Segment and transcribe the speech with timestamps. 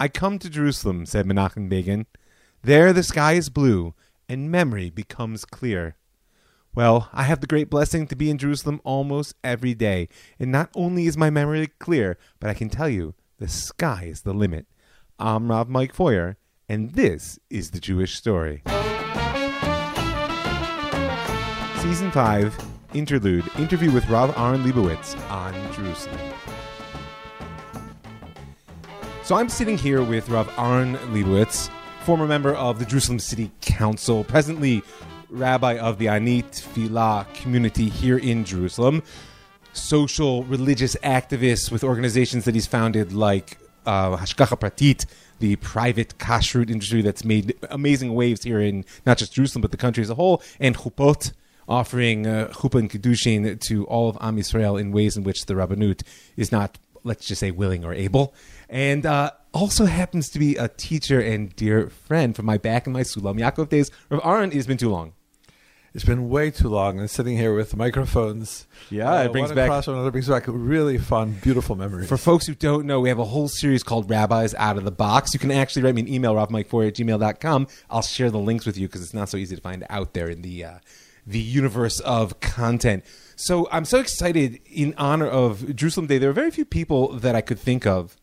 [0.00, 2.06] I come to Jerusalem, said Menachem Begin.
[2.62, 3.94] There the sky is blue,
[4.28, 5.96] and memory becomes clear.
[6.72, 10.08] Well, I have the great blessing to be in Jerusalem almost every day,
[10.38, 14.22] and not only is my memory clear, but I can tell you the sky is
[14.22, 14.66] the limit.
[15.18, 16.36] I'm Rav Mike Feuer,
[16.68, 18.62] and this is the Jewish story.
[21.82, 22.56] Season 5,
[22.94, 26.20] Interlude, interview with Rav Aaron Leibowitz on Jerusalem.
[29.28, 31.68] So I'm sitting here with Rav Aaron Leibowitz,
[32.00, 34.82] former member of the Jerusalem City Council, presently
[35.28, 39.02] rabbi of the Anit Tefillah community here in Jerusalem,
[39.74, 45.04] social religious activist with organizations that he's founded like uh, Hashgacha Pratit,
[45.40, 49.76] the private kashrut industry that's made amazing waves here in not just Jerusalem but the
[49.76, 51.32] country as a whole, and Chupot,
[51.68, 55.52] offering uh, chuppah and kiddushin to all of Am Yisrael in ways in which the
[55.52, 56.00] Rabbanut
[56.38, 58.32] is not, let's just say, willing or able.
[58.68, 62.92] And uh, also happens to be a teacher and dear friend from my back in
[62.92, 63.90] my Sulam Yaakov days.
[64.10, 65.12] Rav Aaron, it's been too long.
[65.94, 68.66] It's been way too long, and sitting here with microphones.
[68.90, 72.08] Yeah, uh, it brings back across another brings back really fun, beautiful memories.
[72.08, 74.92] For folks who don't know, we have a whole series called Rabbis Out of the
[74.92, 75.32] Box.
[75.32, 77.68] You can actually write me an email, ravmike4 at gmail.com.
[77.88, 80.28] I'll share the links with you because it's not so easy to find out there
[80.28, 80.78] in the uh,
[81.26, 83.02] the universe of content.
[83.34, 86.18] So I'm so excited in honor of Jerusalem Day.
[86.18, 88.17] There are very few people that I could think of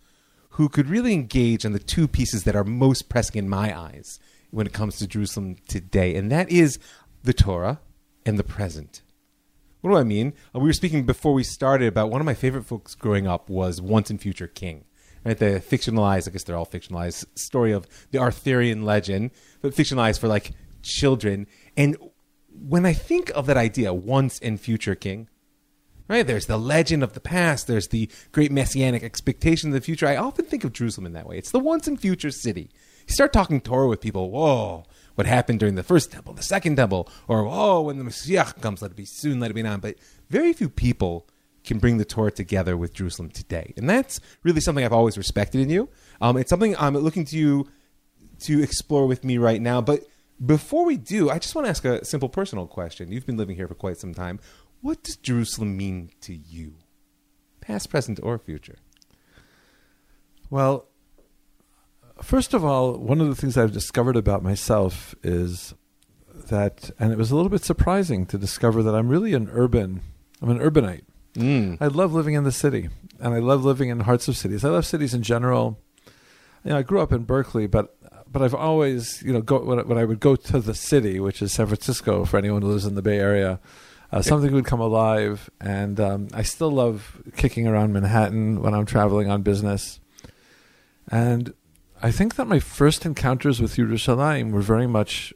[0.55, 4.19] who could really engage on the two pieces that are most pressing in my eyes
[4.51, 6.79] when it comes to Jerusalem today, and that is
[7.23, 7.81] the Torah
[8.25, 9.01] and the present.
[9.81, 10.33] What do I mean?
[10.55, 13.49] Uh, we were speaking before we started about one of my favorite books growing up
[13.49, 14.85] was Once and Future King.
[15.25, 20.19] Right, the fictionalized, I guess they're all fictionalized story of the Arthurian legend, but fictionalized
[20.19, 21.47] for like children.
[21.75, 21.97] And
[22.49, 25.27] when I think of that idea, once and future king,
[26.07, 26.25] right?
[26.25, 27.67] There's the legend of the past.
[27.67, 30.07] There's the great messianic expectation of the future.
[30.07, 31.37] I often think of Jerusalem in that way.
[31.37, 32.69] It's the once and future city.
[33.07, 34.31] You start talking Torah with people.
[34.31, 38.45] Whoa, what happened during the first temple, the second temple, or oh, when the Messiah
[38.61, 39.77] comes, let it be soon, let it be now.
[39.77, 39.95] But
[40.29, 41.27] very few people
[41.63, 45.61] can bring the Torah together with Jerusalem today, and that's really something I've always respected
[45.61, 45.89] in you.
[46.21, 47.67] Um, it's something I'm looking to you
[48.41, 49.81] to explore with me right now.
[49.81, 50.01] But
[50.43, 53.11] before we do, I just want to ask a simple personal question.
[53.11, 54.39] You've been living here for quite some time.
[54.85, 56.75] What does Jerusalem mean to you,
[57.59, 58.75] past, present, or future?
[60.51, 60.89] Well,
[62.21, 65.73] first of all, one of the things I've discovered about myself is
[66.35, 70.01] that, and it was a little bit surprising to discover that I'm really an urban,
[70.39, 71.05] I'm an urbanite.
[71.33, 71.79] Mm.
[71.81, 74.63] I love living in the city, and I love living in hearts of cities.
[74.63, 75.79] I love cities in general.
[76.63, 77.97] You know, I grew up in Berkeley, but
[78.31, 81.41] but I've always, you know, go when, when I would go to the city, which
[81.41, 83.59] is San Francisco, for anyone who lives in the Bay Area,
[84.11, 88.85] uh, something would come alive, and um, I still love kicking around Manhattan when I'm
[88.85, 89.99] traveling on business.
[91.09, 91.53] And
[92.01, 95.33] I think that my first encounters with Yerushalayim were very much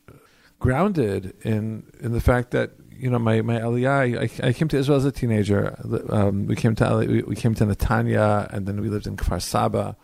[0.59, 4.41] grounded in in the fact that you know my my Aliyah.
[4.43, 5.77] I, I came to Israel as a teenager.
[6.09, 9.41] Um, we came to we, we came to Netanya, and then we lived in Kfar
[9.41, 9.95] Saba.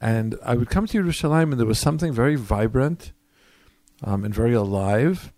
[0.00, 3.12] And I would come to Yerushalayim, and there was something very vibrant
[4.04, 5.32] um, and very alive.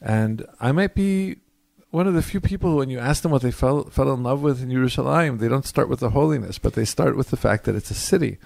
[0.00, 1.38] And I might be
[1.90, 4.42] one of the few people when you ask them what they fell fell in love
[4.42, 7.64] with in Yerushalayim, they don't start with the holiness, but they start with the fact
[7.64, 8.38] that it's a city.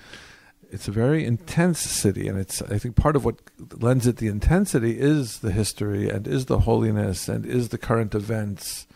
[0.71, 3.41] It's a very intense city, and it's I think part of what
[3.79, 8.15] lends it the intensity is the history and is the holiness and is the current
[8.15, 8.87] events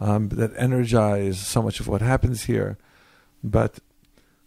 [0.00, 2.76] um, that energize so much of what happens here.
[3.42, 3.78] But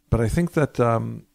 [0.09, 1.25] but I think that um,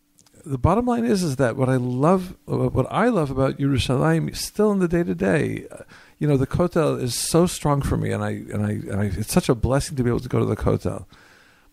[0.45, 4.71] the bottom line is is that what I love what I love about Yerushalayim still
[4.73, 5.67] in the day to day
[6.19, 9.05] you know the kotel is so strong for me and I and I and I
[9.05, 11.07] it's such a blessing to be able to go to the kotel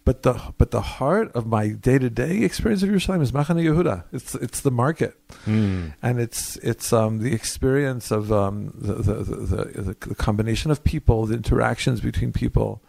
[0.03, 3.63] but the but the heart of my day to day experience of Yerushalayim is Machane
[3.63, 4.05] Yehuda.
[4.11, 5.15] It's it's the market,
[5.45, 5.93] mm.
[6.01, 11.27] and it's it's um, the experience of um, the, the, the, the, combination of people,
[11.27, 12.81] the interactions between people,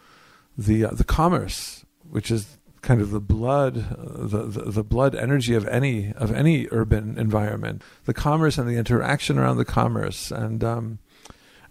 [0.57, 5.55] the uh, the commerce, which is kind of the blood, the, the, the blood energy
[5.55, 10.65] of any of any urban environment, the commerce and the interaction around the commerce, and
[10.65, 10.99] um,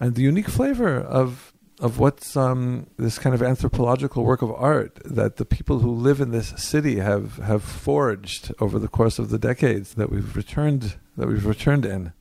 [0.02, 5.00] and the unique flavor of of what's um, this kind of anthropological work of art
[5.04, 9.30] that the people who live in this city have have forged over the course of
[9.30, 12.14] the decades that we've returned that we've returned in.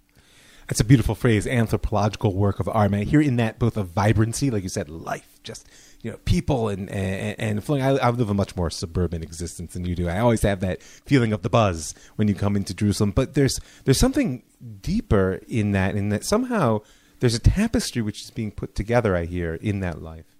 [0.68, 2.92] That's a beautiful phrase, anthropological work of art.
[2.92, 5.66] Man, here in that both of vibrancy, like you said, life, just
[6.02, 7.82] you know, people and and, and flowing.
[7.82, 10.08] I, I, live a much more suburban existence than you do.
[10.08, 13.10] I always have that feeling of the buzz when you come into Jerusalem.
[13.10, 14.42] But there's there's something
[14.80, 16.82] deeper in that, in that somehow
[17.20, 19.14] there's a tapestry which is being put together.
[19.14, 20.36] I hear in that life,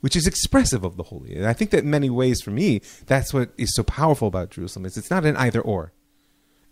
[0.00, 1.34] which is expressive of the holy.
[1.34, 4.50] And I think that in many ways, for me, that's what is so powerful about
[4.50, 4.84] Jerusalem.
[4.84, 5.92] Is it's not an either or.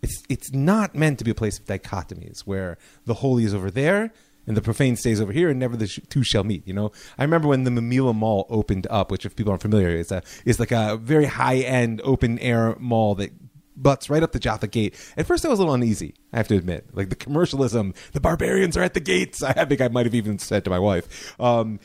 [0.01, 3.71] It's it's not meant to be a place of dichotomies where the holy is over
[3.71, 4.11] there
[4.45, 6.67] and the profane stays over here, and never the two shall meet.
[6.67, 9.89] You know, I remember when the Mamilla Mall opened up, which if people aren't familiar,
[9.89, 13.31] is a is like a very high end open air mall that
[13.75, 14.95] butts right up the Jaffa Gate.
[15.17, 16.15] At first, I was a little uneasy.
[16.31, 19.41] I have to admit, like the commercialism, the barbarians are at the gates.
[19.43, 21.39] I think I might have even said to my wife.
[21.39, 21.79] Um,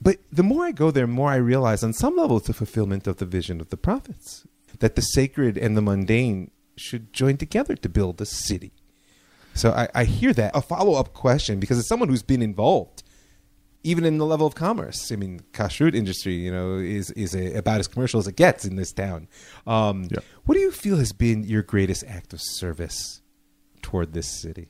[0.00, 2.52] but the more I go there, the more I realize on some level it's a
[2.52, 4.46] fulfillment of the vision of the prophets
[4.80, 8.72] that the sacred and the mundane should join together to build a city.
[9.54, 10.54] So I, I hear that.
[10.54, 13.03] A follow up question, because as someone who's been involved,
[13.84, 17.54] even in the level of commerce, I mean, kashrut industry, you know, is is a,
[17.54, 19.28] about as commercial as it gets in this town.
[19.66, 20.18] Um, Yeah.
[20.44, 23.20] What do you feel has been your greatest act of service
[23.82, 24.68] toward this city?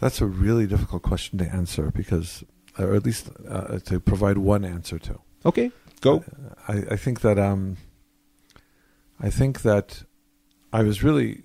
[0.00, 2.42] That's a really difficult question to answer because,
[2.78, 5.20] or at least uh, to provide one answer to.
[5.44, 6.24] Okay, go.
[6.68, 7.76] I, I think that um,
[9.20, 10.04] I think that
[10.72, 11.42] I was really,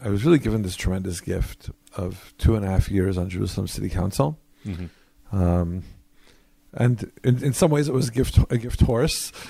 [0.00, 3.66] I was really given this tremendous gift of two and a half years on Jerusalem
[3.66, 5.36] City Council, Mm-hmm.
[5.36, 5.82] um,
[6.74, 9.30] and in, in some ways it was a gift a gift horse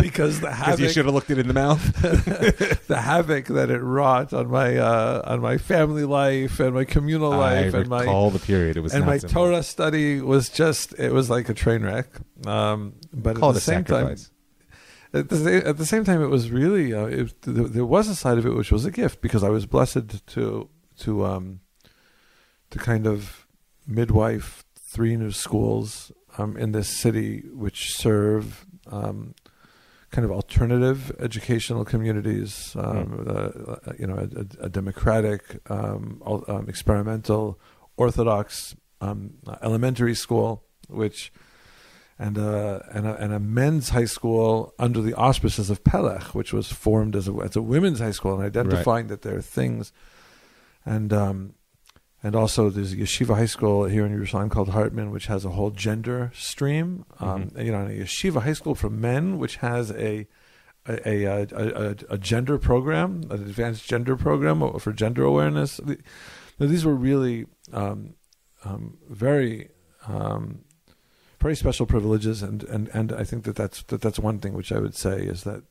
[0.00, 1.80] because the havoc you should have looked it in the mouth.
[2.86, 7.30] the havoc that it wrought on my uh, on my family life and my communal
[7.30, 8.76] life I and my recall the period.
[8.76, 9.18] It was and my.
[9.18, 12.08] Torah study was just it was like a train wreck.
[12.46, 14.24] Um, but Call at the same sacrifice.
[15.14, 18.08] time, at the, at the same time, it was really uh, it, th- there was
[18.08, 20.68] a side of it which was a gift because I was blessed to
[21.04, 21.60] to um,
[22.70, 23.46] to kind of
[23.86, 29.34] midwife three new schools um, in this city which serve um,
[30.10, 32.76] kind of alternative educational communities.
[32.78, 37.58] Um, uh, you know, a, a democratic, um, al- um, experimental,
[37.96, 41.32] orthodox um, elementary school, which
[42.18, 46.52] and a, and a and a men's high school under the auspices of Pelech, which
[46.52, 49.92] was formed as a as a women's high school, and identifying that there are things,
[50.84, 51.54] and um,
[52.22, 55.50] and also there's a yeshiva high school here in Jerusalem called Hartman, which has a
[55.50, 57.04] whole gender stream.
[57.20, 60.26] Um, You know, and a yeshiva high school for men, which has a
[60.86, 65.80] a, a, a, a, a gender program, an advanced gender program for gender awareness.
[65.82, 68.14] Now, These were really um,
[68.64, 69.70] um, very
[70.06, 70.64] um,
[71.40, 74.72] very special privileges, and, and, and I think that that's that that's one thing which
[74.72, 75.62] I would say is that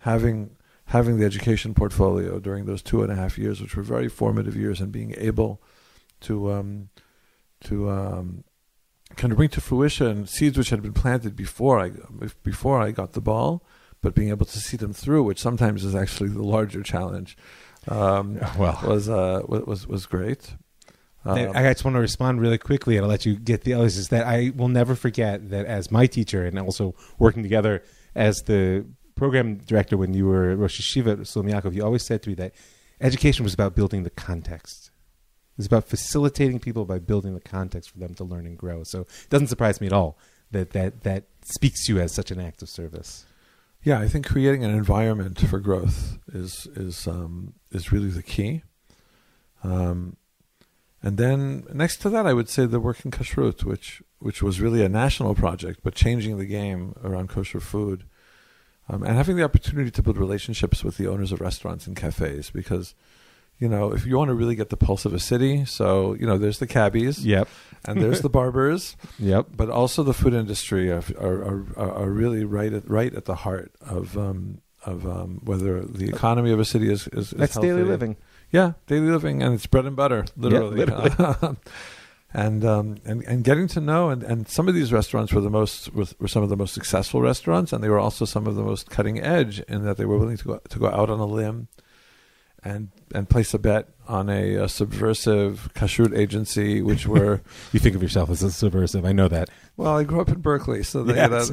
[0.00, 0.56] having
[0.90, 4.56] having the education portfolio during those two and a half years, which were very formative
[4.56, 5.62] years, and being able
[6.20, 6.88] to um,
[7.62, 8.44] to um,
[9.16, 11.92] kind of bring to fruition seeds which had been planted before I
[12.42, 13.64] before I got the ball,
[14.02, 17.36] but being able to see them through, which sometimes is actually the larger challenge,
[17.86, 20.56] um, Well, was uh, was was great.
[21.24, 23.74] Um, I I just want to respond really quickly, and I'll let you get the
[23.74, 23.96] others.
[23.96, 27.84] Is that I will never forget that as my teacher, and also working together
[28.16, 28.86] as the
[29.20, 32.54] program director when you were Rosh Yeshiva at you always said to me that
[33.02, 34.90] education was about building the context.
[35.58, 38.82] It's about facilitating people by building the context for them to learn and grow.
[38.82, 40.16] So it doesn't surprise me at all
[40.52, 43.26] that that that speaks to you as such an act of service.
[43.82, 48.62] Yeah, I think creating an environment for growth is is um, is really the key.
[49.62, 50.16] Um,
[51.02, 54.62] and then next to that, I would say the work in kashrut, which which was
[54.62, 58.04] really a national project, but changing the game around kosher food,
[58.90, 62.50] um, and having the opportunity to build relationships with the owners of restaurants and cafes,
[62.50, 62.94] because
[63.58, 66.26] you know if you want to really get the pulse of a city, so you
[66.26, 67.48] know there's the cabbies Yep.
[67.86, 69.46] and there's the barbers, Yep.
[69.56, 73.36] but also the food industry are are, are, are really right at right at the
[73.36, 77.56] heart of um, of um, whether the economy of a city is is, is That's
[77.58, 78.16] daily living.
[78.52, 80.78] Yeah, daily living, and it's bread and butter, literally.
[80.78, 81.10] literally.
[82.32, 85.50] and um, and and getting to know, and, and some of these restaurants were the
[85.50, 88.54] most were, were some of the most successful restaurants, and they were also some of
[88.54, 91.18] the most cutting edge in that they were willing to go to go out on
[91.18, 91.68] a limb,
[92.62, 97.40] and and place a bet on a, a subversive kashrut agency, which were
[97.72, 99.04] You think of yourself as a subversive.
[99.04, 99.48] I know that.
[99.76, 101.50] well, I grew up in Berkeley, so they, Yes.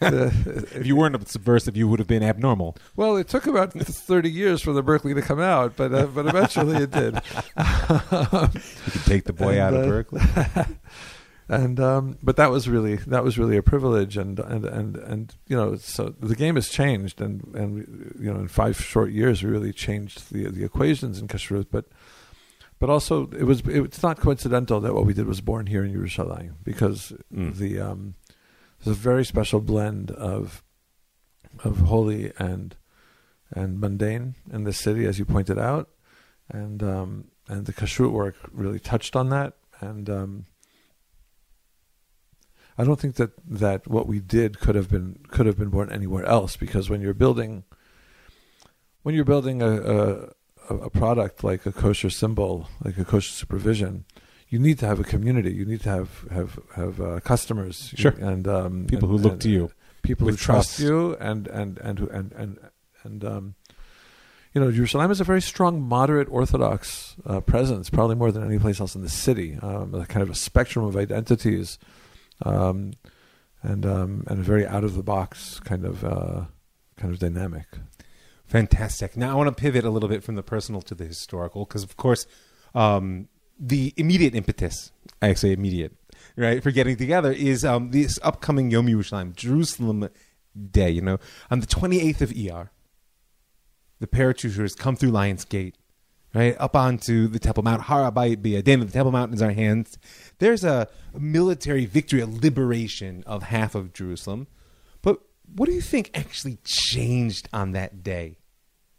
[0.00, 0.30] uh,
[0.74, 2.76] If you weren't a subversive, you would have been abnormal.
[2.96, 6.26] Well, it took about thirty years for the Berkeley to come out, but uh, but
[6.26, 7.14] eventually it did.
[7.56, 10.20] You could take the boy And, out of uh, Berkeley.
[11.50, 15.34] And um, but that was really that was really a privilege, and and and and
[15.48, 19.42] you know, so the game has changed, and and you know, in five short years,
[19.42, 21.86] we really changed the the equations in kashrut, but.
[22.78, 25.92] But also, it was it's not coincidental that what we did was born here in
[25.92, 27.54] Yerushalayim because Mm.
[27.56, 28.14] the um,
[28.82, 30.62] there's a very special blend of
[31.62, 32.76] of holy and
[33.50, 35.90] and mundane in the city, as you pointed out,
[36.48, 39.58] and um, and the kashrut work really touched on that.
[39.80, 40.46] And um,
[42.80, 43.32] I don't think that
[43.64, 47.00] that what we did could have been could have been born anywhere else because when
[47.02, 47.64] you're building
[49.02, 49.72] when you're building a
[50.70, 54.04] a, a product like a kosher symbol, like a kosher supervision,
[54.48, 55.52] you need to have a community.
[55.52, 58.12] You need to have have have uh, customers, Sure.
[58.30, 59.70] and um, People and- who look and- to you.
[60.02, 62.58] people who trust you, and and and who- and and
[63.04, 63.54] and um,
[64.54, 68.58] you know, Jerusalem is a very strong moderate Orthodox uh, presence, probably more than any
[68.58, 69.58] place else in the city.
[69.62, 71.78] Um, a kind of a spectrum of identities,
[72.42, 72.92] um,
[73.62, 76.44] and um, and a very out of the box kind of uh,
[76.96, 77.66] kind of dynamic.
[78.46, 79.16] Fantastic.
[79.16, 81.84] Now I want to pivot a little bit from the personal to the historical because,
[81.84, 82.26] of course,
[82.74, 83.28] um,
[83.60, 84.90] the immediate impetus,
[85.22, 85.92] I say immediate,
[86.36, 90.08] right, for getting together is um, this upcoming Yom Yerushalayim, Jerusalem
[90.72, 90.90] Day.
[90.90, 91.18] You know,
[91.50, 92.72] on the 28th of ER,
[94.00, 95.76] the paratroopers come through Lions Gate,
[96.34, 97.82] right, up onto the Temple Mount.
[97.82, 99.98] Harabayit B'Yadenu, the Temple Mount is in our hands.
[100.38, 104.46] There's a, military victory, a liberation of half of Jerusalem.
[105.02, 105.20] But
[105.54, 108.38] what do you think actually changed on that day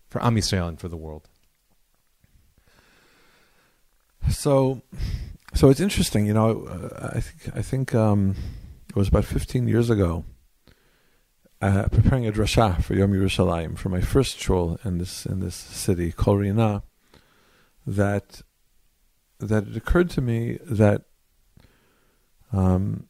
[0.09, 1.29] for Am Yisrael and for the world?
[4.29, 4.81] So,
[5.53, 6.25] so it's interesting.
[6.25, 8.35] You know, I think I think um,
[8.89, 10.25] it was about 15 years ago.
[11.61, 15.55] Uh, preparing a drasha for Yom Yerushalayim for my first shul in this in this
[15.55, 16.81] city, Kol Rina,
[17.87, 18.41] that
[19.39, 21.01] that it occurred to me that,
[22.53, 23.07] um,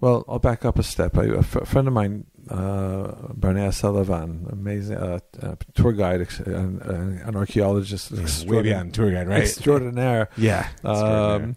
[0.00, 1.16] well, I'll back up a step.
[1.16, 6.40] I, a f- friend of mine, uh, Barnea Selavan, amazing uh, uh, tour guide ex-
[6.40, 9.42] and, uh, an archaeologist, Way extraordin- beyond tour guide, right?
[9.42, 10.30] extraordinaire.
[10.36, 10.68] yeah.
[10.84, 11.56] Um,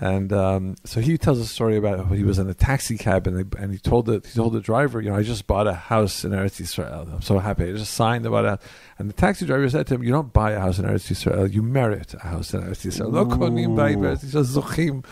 [0.00, 3.26] and um, so he tells a story about how he was in a taxi cab
[3.26, 5.66] and, they, and he told the he told the driver, you know, I just bought
[5.66, 7.08] a house in Eretz Israel.
[7.12, 7.64] I'm so happy.
[7.64, 8.60] I just signed about it.
[8.98, 11.48] And the taxi driver said to him, "You don't buy a house in Eretz Israel.
[11.48, 13.12] You merit a house in Eretz Yisrael.
[13.12, 14.38] Lo konim bayit Ooh.
[14.44, 15.04] zochim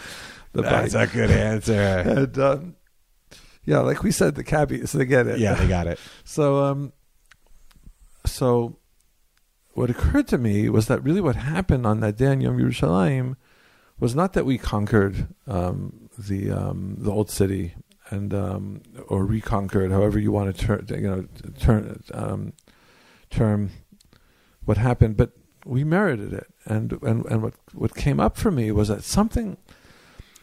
[0.52, 1.72] That's a good answer.
[1.72, 2.76] And um,
[3.64, 5.40] yeah, like we said, the cabbies they get it.
[5.40, 5.98] yeah, they got it.
[6.24, 6.92] So, um,
[8.24, 8.78] so
[9.74, 13.36] what occurred to me was that really what happened on that day in Yom Yerushalayim
[13.98, 17.74] was not that we conquered um, the um, the old city
[18.10, 21.26] and um, or reconquered, however you want to turn, you
[21.66, 22.52] know, um,
[23.30, 23.70] term
[24.64, 25.32] what happened, but
[25.64, 26.46] we merited it.
[26.64, 29.56] And and and what what came up for me was that something.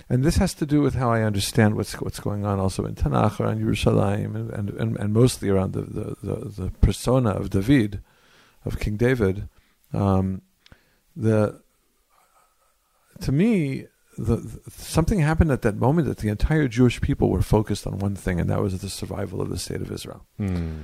[0.10, 2.95] And this has to do with how I understand what's what's going on also in
[2.95, 7.50] Tanakh around Yerushalayim and, and, and, and mostly around the, the, the, the persona of
[7.50, 8.01] David,
[8.65, 9.48] of King David.
[9.93, 10.41] Um,
[11.15, 11.62] the
[13.23, 13.87] to me,
[14.17, 17.99] the, the- something happened at that moment that the entire Jewish people were focused on
[17.99, 20.25] one thing, and that was the survival of the state of Israel.
[20.37, 20.83] Hmm.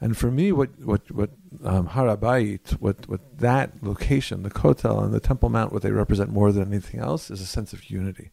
[0.00, 1.30] And for me, what what what
[1.64, 6.30] um, Harabayit, what what that location, the Kotel and the Temple Mount, what they represent
[6.30, 8.30] more than anything else is a sense of unity.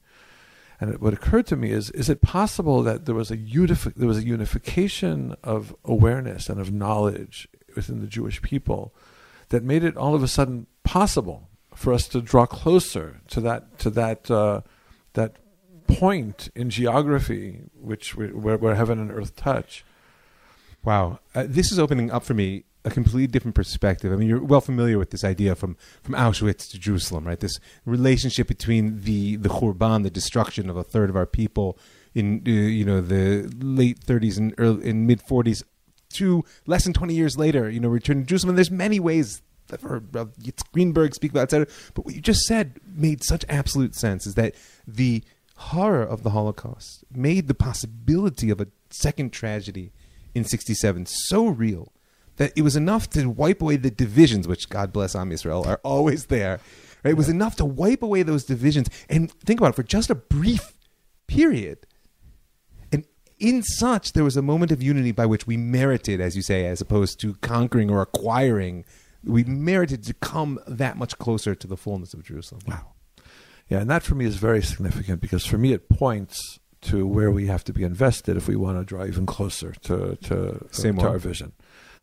[0.81, 3.95] And it, what occurred to me is: is it possible that there was a unifi-
[3.95, 7.47] there was a unification of awareness and of knowledge
[7.77, 8.93] within the Jewish people
[9.49, 13.77] that made it all of a sudden possible for us to draw closer to that
[13.79, 14.61] to that uh,
[15.13, 15.37] that
[15.87, 19.85] point in geography, which we, where, where heaven and earth touch.
[20.83, 24.11] Wow, uh, this is opening up for me a completely different perspective.
[24.11, 27.39] I mean, you're well familiar with this idea from from Auschwitz to Jerusalem, right?
[27.39, 31.77] This relationship between the the Khurban, the destruction of a third of our people
[32.13, 35.63] in uh, you know the late 30s and early in mid 40s,
[36.13, 38.49] to less than 20 years later, you know, return to Jerusalem.
[38.49, 39.41] And there's many ways.
[39.71, 40.25] I've heard uh,
[40.71, 41.67] Greenberg speak about, etc.
[41.93, 44.27] But what you just said made such absolute sense.
[44.27, 44.55] Is that
[44.87, 45.23] the
[45.55, 49.91] horror of the Holocaust made the possibility of a second tragedy
[50.35, 51.91] in 67 so real
[52.37, 55.79] that it was enough to wipe away the divisions, which God bless Am Yisrael are
[55.83, 56.59] always there.
[57.03, 57.11] Right?
[57.11, 60.15] It was enough to wipe away those divisions and think about it for just a
[60.15, 60.73] brief
[61.27, 61.85] period.
[62.91, 63.05] And
[63.39, 66.65] in such, there was a moment of unity by which we merited, as you say,
[66.65, 68.85] as opposed to conquering or acquiring.
[69.23, 72.61] We merited to come that much closer to the fullness of Jerusalem.
[72.67, 72.93] Wow.
[73.69, 77.31] Yeah, and that for me is very significant because for me it points to where
[77.31, 80.91] we have to be invested if we want to draw even closer to to, Say
[80.91, 81.53] to our vision.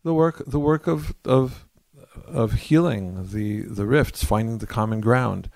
[0.02, 1.66] The work the work of of
[2.26, 5.50] of healing the the rifts, finding the common ground.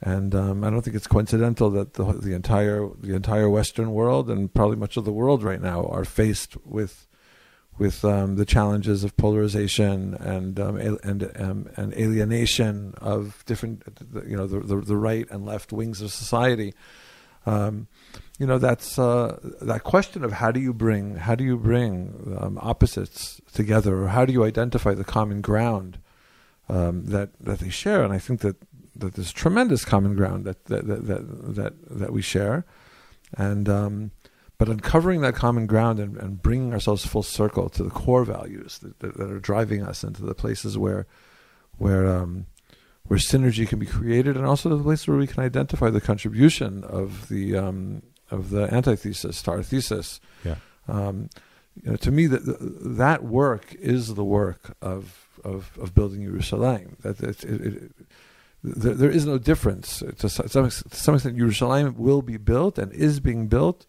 [0.00, 4.30] And um, I don't think it's coincidental that the the entire the entire Western world
[4.30, 7.07] and probably much of the world right now are faced with
[7.78, 13.82] with um, the challenges of polarization and um, and um, and alienation of different,
[14.26, 16.74] you know, the, the the right and left wings of society.
[17.46, 17.86] Um,
[18.38, 22.36] you know, that's uh, that question of how do you bring how do you bring
[22.40, 25.98] um, opposites together, or how do you identify the common ground
[26.68, 28.02] um, that that they share?
[28.04, 28.56] And I think that
[28.96, 32.64] that there's tremendous common ground that that that that that, that we share.
[33.36, 33.68] and
[34.58, 38.78] but uncovering that common ground and, and bringing ourselves full circle to the core values
[38.80, 41.06] that, that, that are driving us into the places where
[41.78, 42.46] where um,
[43.04, 46.84] where synergy can be created, and also the place where we can identify the contribution
[46.84, 50.20] of the um, of the antithesis to our thesis.
[50.44, 50.56] Yeah.
[50.88, 51.30] Um,
[51.82, 52.40] you know, to me, that
[52.98, 56.98] that work is the work of of, of building Yerushalayim.
[57.02, 57.92] That it, it, it,
[58.64, 60.02] there, there is no difference.
[60.18, 63.86] To some, to some extent, Yerushalayim will be built and is being built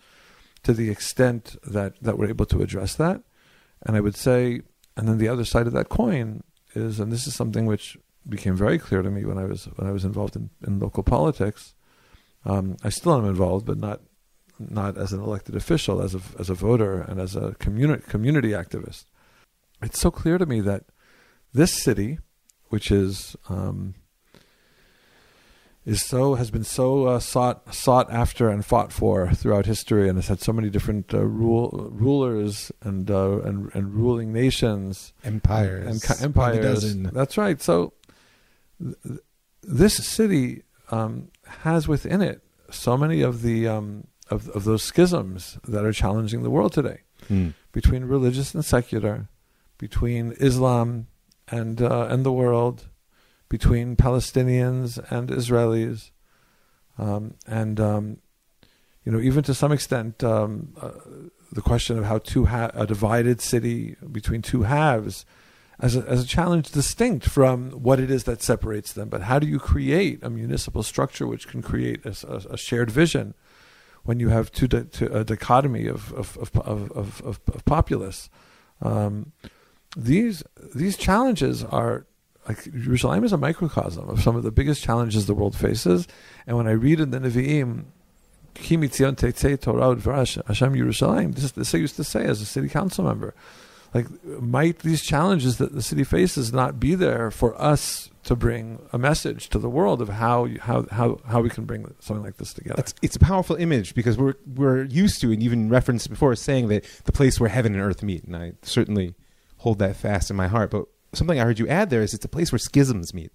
[0.63, 3.21] to the extent that, that we're able to address that.
[3.83, 4.61] And I would say,
[4.97, 6.43] and then the other side of that coin
[6.75, 7.97] is, and this is something which
[8.27, 11.03] became very clear to me when I was when I was involved in, in local
[11.03, 11.73] politics.
[12.45, 14.01] Um, I still am involved, but not
[14.59, 18.49] not as an elected official, as a as a voter and as a community community
[18.49, 19.05] activist.
[19.81, 20.85] It's so clear to me that
[21.53, 22.19] this city,
[22.67, 23.95] which is um,
[25.89, 30.17] is so has been so uh, sought sought after and fought for throughout history, and
[30.17, 35.87] has had so many different uh, rule, rulers and, uh, and and ruling nations, empires,
[35.87, 36.95] and, empires.
[37.11, 37.59] That's right.
[37.59, 37.93] So
[38.79, 39.19] th-
[39.63, 41.29] this city um,
[41.63, 46.43] has within it so many of the um, of of those schisms that are challenging
[46.43, 47.49] the world today, hmm.
[47.71, 49.27] between religious and secular,
[49.79, 51.07] between Islam
[51.47, 52.89] and uh, and the world
[53.49, 56.11] between Palestinians and Israelis,
[56.97, 58.17] um, and um,
[59.03, 60.91] you know even to some extent um, uh,
[61.51, 65.25] the question of how two ha- a divided city between two halves
[65.79, 69.09] as a, as a challenge distinct from what it is that separates them.
[69.09, 72.91] But how do you create a municipal structure which can create a, a, a shared
[72.91, 73.33] vision
[74.03, 78.29] when you have two, di- a dichotomy of of of of, of, of, of populace?
[78.81, 79.31] Um,
[79.97, 80.43] these
[80.75, 82.05] these challenges are
[82.49, 86.07] like Jerusalem is a microcosm of some of the biggest challenges the world faces.
[86.47, 87.85] And when I read in the Nevi'im,
[88.55, 93.35] Hashem Yerushalayim, this, this I used to say as a city council member.
[93.93, 98.79] Like, might these challenges that the city faces not be there for us to bring
[98.91, 102.37] a message to the world of how how how, how we can bring something like
[102.37, 102.79] this together?
[102.79, 106.67] It's, it's a powerful image because we're we're used to and even referenced before saying
[106.67, 109.15] that the place where heaven and earth meet, and I certainly
[109.57, 110.69] hold that fast in my heart.
[110.69, 113.31] But something I heard you add there is it's a place where schisms meet,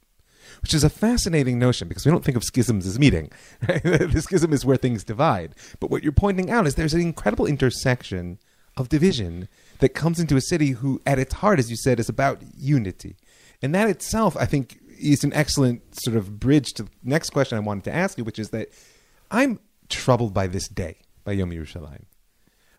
[0.63, 3.31] which is a fascinating notion because we don't think of schisms as meeting.
[3.69, 3.83] Right?
[3.83, 5.55] the schism is where things divide.
[5.81, 8.39] But what you're pointing out is there's an incredible intersection
[8.77, 12.09] of division that comes into a city who, at its heart, as you said, is
[12.09, 13.17] about unity.
[13.63, 17.57] And that itself, I think, is an excellent sort of bridge to the next question
[17.57, 18.69] I wanted to ask you, which is that
[19.31, 22.05] I'm troubled by this day, by Yom Yerushalayim.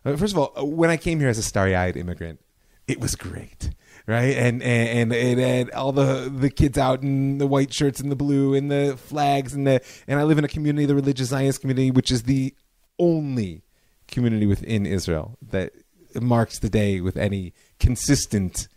[0.04, 2.40] Uh, first of all, when I came here as a starry-eyed immigrant,
[2.88, 3.72] it was great
[4.08, 4.36] right?
[4.36, 8.16] And and and, and all the the kids out in the white shirts and the
[8.16, 11.62] blue and the flags and the and I live in a community, the religious Zionist
[11.62, 12.54] community, which is the
[13.00, 13.64] only
[14.08, 15.74] community within Israel that
[16.22, 18.68] marks the day with any consistent,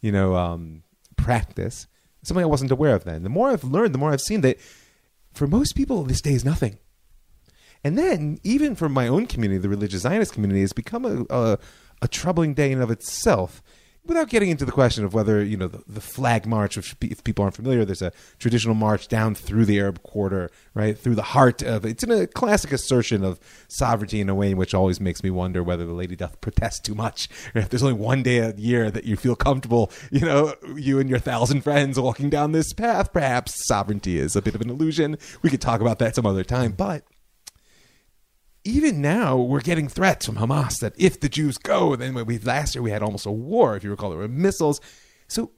[0.00, 0.82] you know, um,
[1.16, 1.86] practice.
[2.22, 3.22] Something I wasn't aware of then.
[3.22, 4.58] The more I've learned, the more I've seen that
[5.32, 6.78] for most people, this day is nothing.
[7.84, 11.58] And then, even for my own community, the religious Zionist community, has become a, a,
[12.02, 13.62] a troubling day in of itself
[14.08, 17.22] without getting into the question of whether you know the, the, flag march, which if
[17.22, 21.22] people aren't familiar, there's a traditional march down through the Arab quarter, right through the
[21.22, 25.00] heart of it's in a classic assertion of sovereignty in a way in which always
[25.00, 27.28] makes me wonder whether the lady doth protest too much.
[27.54, 31.10] If there's only one day a year that you feel comfortable, you know, you and
[31.10, 35.18] your thousand friends walking down this path, perhaps sovereignty is a bit of an illusion.
[35.42, 37.04] We could talk about that some other time, but
[38.64, 42.74] even now we're getting threats from Hamas that if the Jews go, then we last
[42.74, 44.80] year we had almost a war, if you recall, there were missiles.
[45.26, 45.52] So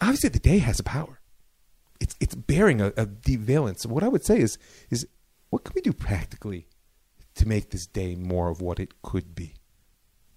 [0.00, 1.20] obviously the day has a power.
[2.00, 3.82] It's it's bearing a, a deep valence.
[3.82, 4.56] So what I would say is
[4.90, 5.06] is
[5.50, 6.68] what can we do practically
[7.34, 9.54] to make this day more of what it could be?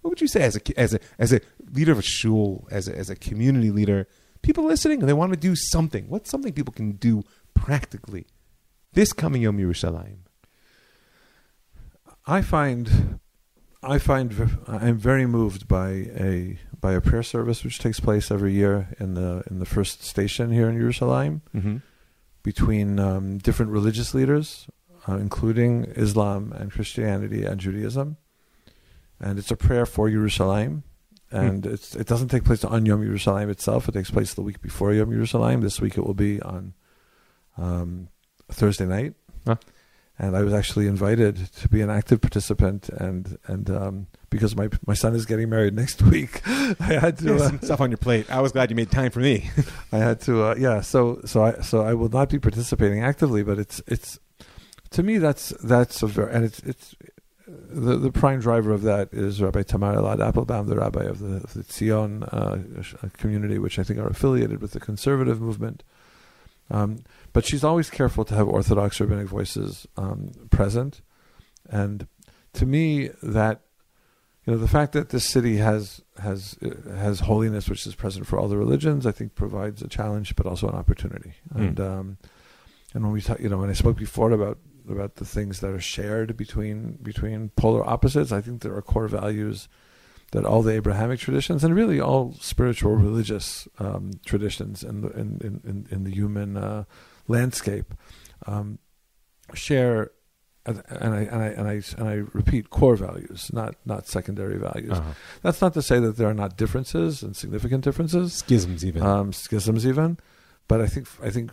[0.00, 2.88] What would you say as a as a as a leader of a shul, as
[2.88, 4.08] a, as a community leader?
[4.42, 6.08] People listening and they want to do something.
[6.08, 7.22] What's something people can do
[7.54, 8.26] practically
[8.92, 10.18] this coming Yom Yerushalayim?
[12.26, 13.20] I find
[13.82, 18.52] I find I'm very moved by a by a prayer service which takes place every
[18.52, 21.76] year in the in the first station here in Jerusalem mm-hmm.
[22.42, 24.68] between um, different religious leaders,
[25.08, 28.18] uh, including Islam and Christianity and Judaism,
[29.20, 30.84] and it's a prayer for Jerusalem.
[31.30, 31.36] Hmm.
[31.38, 31.72] And mm.
[31.72, 33.88] it's, it doesn't take place on Yom Yerushalayim itself.
[33.88, 35.62] It takes place the week before Yom Yerushalayim.
[35.62, 36.74] This week it will be on
[37.56, 38.08] um,
[38.50, 39.14] Thursday night.
[39.46, 39.56] Huh
[40.22, 42.88] and I was actually invited to be an active participant.
[42.88, 47.34] And and um, because my my son is getting married next week, I had to
[47.34, 48.30] uh, some stuff on your plate.
[48.30, 49.50] I was glad you made time for me.
[49.92, 50.80] I had to, uh, yeah.
[50.80, 54.20] So so I so I will not be participating actively, but it's it's
[54.90, 56.94] to me that's that's a very and it's it's
[57.48, 61.36] the, the prime driver of that is Rabbi Tamar Elad Appelbaum, the rabbi of the,
[61.38, 62.58] of the Zion uh,
[63.18, 65.82] community, which I think are affiliated with the conservative movement.
[66.72, 71.02] Um, but she's always careful to have Orthodox rabbinic voices um, present,
[71.68, 72.06] and
[72.54, 73.60] to me, that
[74.46, 78.26] you know the fact that this city has has uh, has holiness, which is present
[78.26, 81.34] for all the religions, I think provides a challenge, but also an opportunity.
[81.54, 81.60] Mm.
[81.60, 82.18] And um,
[82.94, 84.58] and when we talk, you know, when I spoke before about
[84.88, 88.32] about the things that are shared between between polar opposites.
[88.32, 89.68] I think there are core values
[90.32, 95.60] that all the Abrahamic traditions and really all spiritual religious um, traditions in the in
[95.64, 96.84] in, in the human uh,
[97.28, 97.94] landscape
[98.46, 98.78] um,
[99.54, 100.10] share.
[100.64, 104.92] And I, and I and I and I repeat core values, not not secondary values.
[104.92, 105.12] Uh-huh.
[105.42, 109.02] That's not to say that there are not differences and significant differences, Schisms, even.
[109.02, 110.18] um, schisms even.
[110.68, 111.50] But I think I think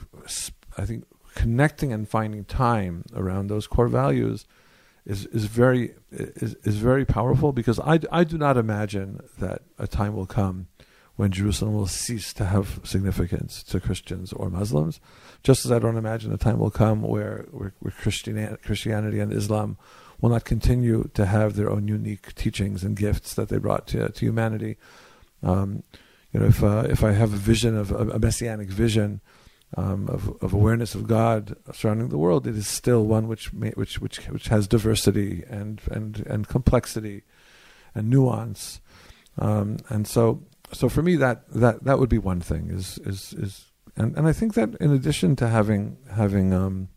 [0.77, 4.45] I think connecting and finding time around those core values
[5.09, 9.87] is is very is is very powerful because I, I do not imagine that a
[9.87, 10.67] time will come
[11.15, 15.01] when Jerusalem will cease to have significance to Christians or Muslims,
[15.43, 19.33] just as I don't imagine a time will come where where, where Christianity, Christianity and
[19.33, 19.77] Islam
[20.21, 24.09] will not continue to have their own unique teachings and gifts that they brought to
[24.09, 24.77] to humanity.
[25.41, 25.81] Um,
[26.31, 29.21] you know, if uh, if I have a vision of a, a messianic vision
[29.77, 33.69] um, of, of awareness of God surrounding the world, it is still one which may,
[33.71, 37.23] which which which has diversity and and and complexity
[37.93, 38.81] and nuance,
[39.37, 43.33] um, and so so for me that that that would be one thing is is
[43.33, 46.89] is and and I think that in addition to having having um,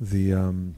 [0.00, 0.76] the um,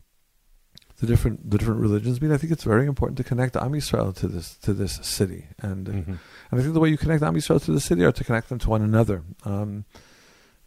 [1.01, 4.15] the different the different religions meet, I think it's very important to connect Am Yisrael
[4.17, 6.07] to this to this city, and Mhm.
[6.07, 6.19] and
[6.53, 8.59] I think the way you connect Am Yisrael to the city are to connect them
[8.61, 9.23] to one another.
[9.45, 9.85] Um,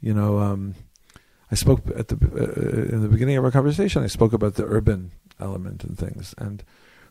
[0.02, 0.76] you know, um,
[1.52, 4.04] I spoke at the uh, in the beginning of our conversation.
[4.04, 6.64] I spoke about the urban element and things, and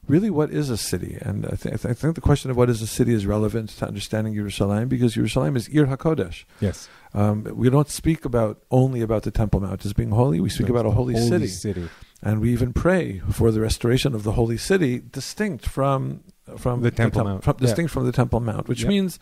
[0.08, 1.18] really, what is a city?
[1.20, 3.26] And I, th- I, th- I think the question of what is a city is
[3.26, 6.44] relevant to understanding Yerushalayim because Yerushalayim is Ir Hakodesh.
[6.60, 6.88] yes.
[7.12, 10.40] Um, we don't speak about only about the Temple Mount as being holy.
[10.40, 11.48] We speak No, about a the holy, city.
[11.48, 11.88] city.
[12.22, 16.22] and we even pray for the restoration of the holy city, distinct from
[16.56, 17.44] from The Temple Mount.
[17.44, 17.66] from, Yeah.
[17.66, 18.88] distinct from the Temple Mount, which Yep.
[18.88, 19.18] means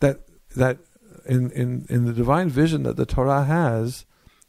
[0.00, 0.20] that
[0.56, 0.78] that
[1.26, 4.04] in, in in the divine vision that the Torah has,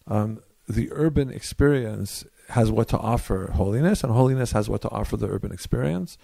[0.07, 5.17] um, the urban experience has what to offer holiness, and holiness has what to offer
[5.17, 6.17] the urban experience.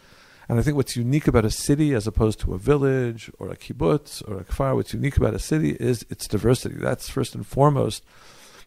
[0.50, 3.56] And I think what's unique about a city as opposed to a village or a
[3.56, 6.76] kibbutz or a kfar, what's unique about a city is its diversity.
[6.76, 8.04] That's first and foremost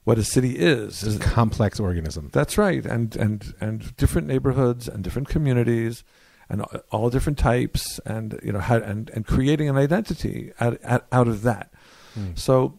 [0.05, 1.03] what a city is.
[1.03, 2.31] It's is a complex organism.
[2.33, 6.05] that's right, and and and different neighborhoods and different communities,
[6.48, 11.07] and all different types, and you know, how, and and creating an identity out out,
[11.12, 11.72] out of that.
[12.18, 12.38] Mm.
[12.38, 12.78] So,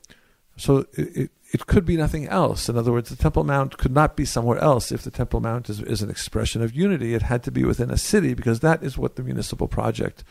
[0.57, 2.67] so it, it it could be nothing else.
[2.69, 4.91] In other words, the Temple Mount could not be somewhere else.
[4.91, 7.91] If the Temple Mount is is an expression of unity, it had to be within
[7.91, 10.23] a city because that is what the municipal project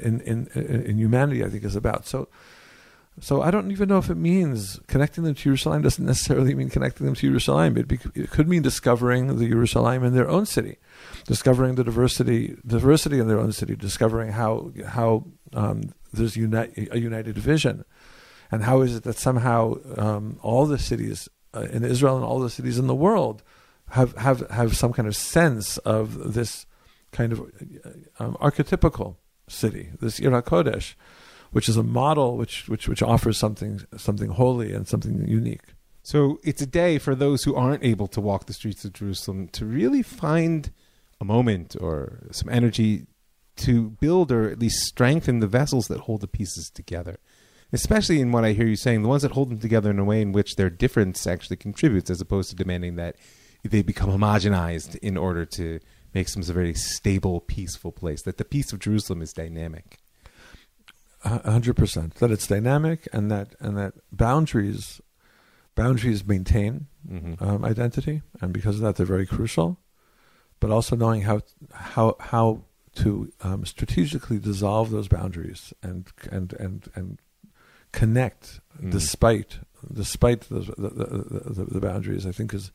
[0.00, 2.06] in in in humanity, I think, is about.
[2.06, 2.28] So.
[3.20, 6.70] So I don't even know if it means connecting them to Jerusalem doesn't necessarily mean
[6.70, 7.76] connecting them to Jerusalem.
[7.76, 10.78] It, be, it could mean discovering the Jerusalem in their own city,
[11.26, 16.98] discovering the diversity diversity in their own city, discovering how how um, there's uni- a
[16.98, 17.84] united vision,
[18.50, 22.40] and how is it that somehow um, all the cities uh, in Israel and all
[22.40, 23.42] the cities in the world
[23.90, 26.66] have have have some kind of sense of this
[27.12, 27.40] kind of
[28.18, 29.16] um, archetypical
[29.48, 30.94] city, this Ir Kodesh
[31.52, 35.74] which is a model which which which offers something something holy and something unique.
[36.02, 39.48] So it's a day for those who aren't able to walk the streets of Jerusalem
[39.48, 40.72] to really find
[41.22, 43.06] a moment or some energy
[43.56, 47.18] to build or at least strengthen the vessels that hold the pieces together.
[47.72, 50.04] Especially in what I hear you saying, the ones that hold them together in a
[50.04, 53.16] way in which their difference actually contributes, as opposed to demanding that
[53.62, 55.80] they become homogenized in order to
[56.12, 58.22] make some a very stable, peaceful place.
[58.22, 59.98] That the peace of Jerusalem is dynamic.
[61.24, 62.16] A hundred percent.
[62.16, 65.00] That it's dynamic and that and that boundaries
[65.74, 69.78] boundaries maintain hmm um, identity, and because of that, they're very crucial.
[70.62, 71.40] But also knowing how
[71.72, 72.46] how how
[73.02, 77.18] to um, strategically dissolve those boundaries and and and and
[77.90, 78.90] connect Mm.
[78.90, 79.58] despite
[79.92, 81.06] despite the the, the
[81.56, 82.72] the the boundaries, I think is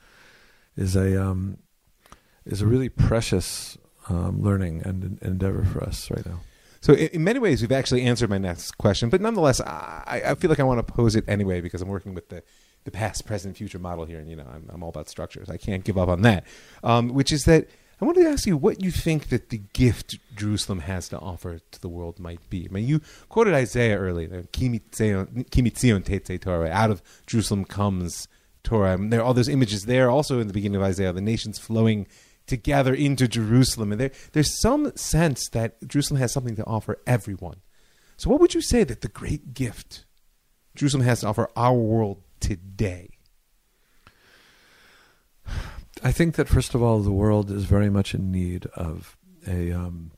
[0.76, 1.58] is a um,
[2.46, 3.78] is a really precious
[4.10, 6.40] um, learning and en- endeavor for us right now.
[6.82, 10.36] So in, in many ways, we've actually answered my next question, but nonetheless, I, I
[10.36, 12.44] feel like I want to pose it anyway because I'm working with the,
[12.88, 15.50] the past, present, future model here, and you know I'm, I'm all about structures.
[15.50, 16.44] I can't give up on that.
[16.84, 17.68] Um, which is that
[18.02, 21.60] I wanted to ask you what you think that the gift Jerusalem has to offer
[21.72, 22.68] to the world might be.
[22.70, 27.66] I mean, you quoted Isaiah earlier, "Kimi Tzion Kimi Tzion Tetzei Torah." Out of Jerusalem
[27.66, 28.28] comes
[28.68, 28.94] Torah.
[28.94, 30.10] And there are all those images there.
[30.10, 32.06] Also in the beginning of Isaiah, the nations flowing
[32.48, 33.92] together into Jerusalem.
[33.92, 37.62] And there, there's some sense that Jerusalem has something to offer everyone.
[38.18, 40.06] So, what would you say that the great gift
[40.76, 43.10] Jerusalem has to offer our world today?
[46.04, 49.72] I think that first of all, the world is very much in need of a
[49.72, 50.12] um,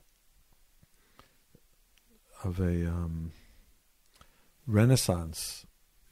[2.43, 3.31] of a um,
[4.67, 5.65] renaissance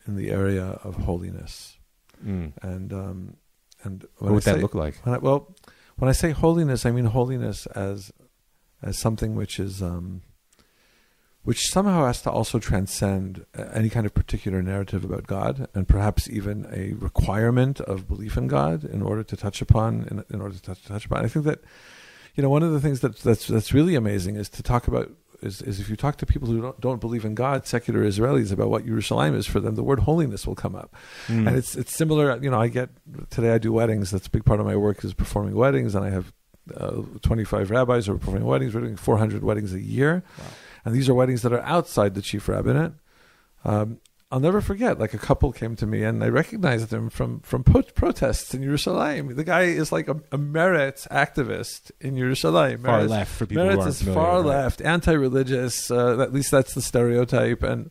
[0.05, 1.77] in the area of holiness,
[2.25, 2.53] Mm.
[2.63, 3.37] and um,
[3.83, 4.95] and What would I that look like?
[5.05, 5.53] When I, well,
[5.97, 8.11] when I say holiness, I mean holiness as
[8.81, 10.21] as something which is um,
[11.47, 15.87] which somehow has to also transcend uh, any kind of particular narrative about God, and
[15.87, 20.41] perhaps even a requirement of belief in God in order to touch upon in, in
[20.41, 21.23] order to touch, touch upon.
[21.23, 21.59] I think that
[22.35, 25.09] you know one of the things that that's that's really amazing is to talk about.
[25.43, 28.51] Is, is if you talk to people who don't, don't believe in God, secular Israelis,
[28.51, 30.89] about what Jerusalem is for them, the word holiness will come up
[31.27, 31.47] Mm.
[31.47, 32.35] and it's it's similar.
[32.43, 32.89] You know, I get
[33.29, 33.51] today.
[33.53, 34.09] I do weddings.
[34.11, 36.33] That's a big part of my work is performing weddings, and I have
[36.75, 38.73] uh, 25 rabbis who are performing weddings.
[38.73, 40.45] We're doing 400 weddings a year, Wow.
[40.85, 42.93] And these are weddings that are outside the chief rabbinate.
[43.65, 44.99] Um, I'll never forget.
[44.99, 48.61] Like a couple came to me, and I recognized him from from po- protests in
[48.61, 49.35] Yerushalayim.
[49.35, 52.83] The guy is like a, a Meretz activist in Yerushalayim.
[52.83, 54.45] far Meretz- left for people who Meretz is familiar, far right?
[54.45, 55.89] left, anti-religious.
[55.89, 57.63] Uh, at least that's the stereotype.
[57.63, 57.89] And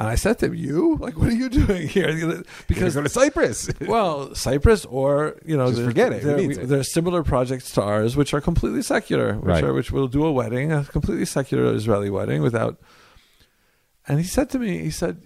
[0.00, 3.08] and I said to him, "You like, what are you doing here?" Because go to
[3.10, 3.68] Cyprus.
[3.86, 6.22] well, Cyprus or you know, Just forget it.
[6.22, 6.66] There, needs we- it?
[6.68, 9.62] there are similar projects to ours, which are completely secular, which Right.
[9.64, 12.80] are which will do a wedding, a completely secular Israeli wedding, without.
[14.08, 15.22] And he said to me, he said,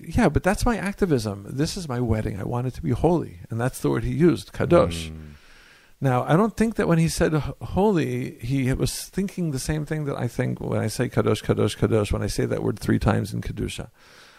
[0.00, 1.44] "Yeah, but that's my activism.
[1.46, 2.40] This is my wedding.
[2.40, 5.34] I want it to be holy, and that's the word he used, kadosh." Mm.
[6.00, 10.04] Now, I don't think that when he said holy, he was thinking the same thing
[10.04, 13.00] that I think when I say kadosh, kadosh, kadosh, when I say that word three
[13.00, 13.90] times in Kedusha.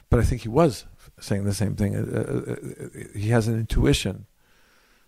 [0.10, 0.86] But I think he was
[1.20, 1.96] saying the same thing.
[1.96, 4.26] Uh, uh, uh, He has an intuition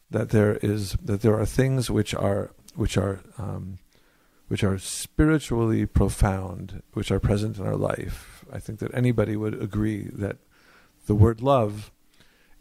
[0.10, 3.80] that there is that there are things which are which are um,
[4.50, 8.44] which are spiritually profound, which are present in our life.
[8.52, 10.36] I think that anybody would agree that
[11.08, 11.92] the word love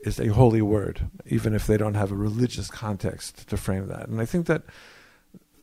[0.03, 4.09] is a holy word, even if they don't have a religious context to frame that.
[4.09, 4.63] And I think that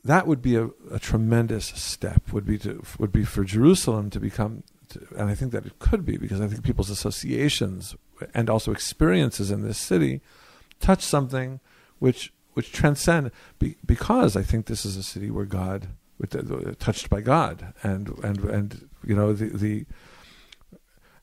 [0.04, 2.32] that would be a, a tremendous step.
[2.32, 5.80] Would be to would be for Jerusalem to become, to, and I think that it
[5.80, 7.96] could be because I think people's associations
[8.34, 10.22] and also experiences in this city
[10.80, 11.60] touch something
[12.00, 13.32] which which transcend.
[13.60, 15.90] Be, because I think this is a city where God,
[16.80, 19.86] touched by God, and and and you know the the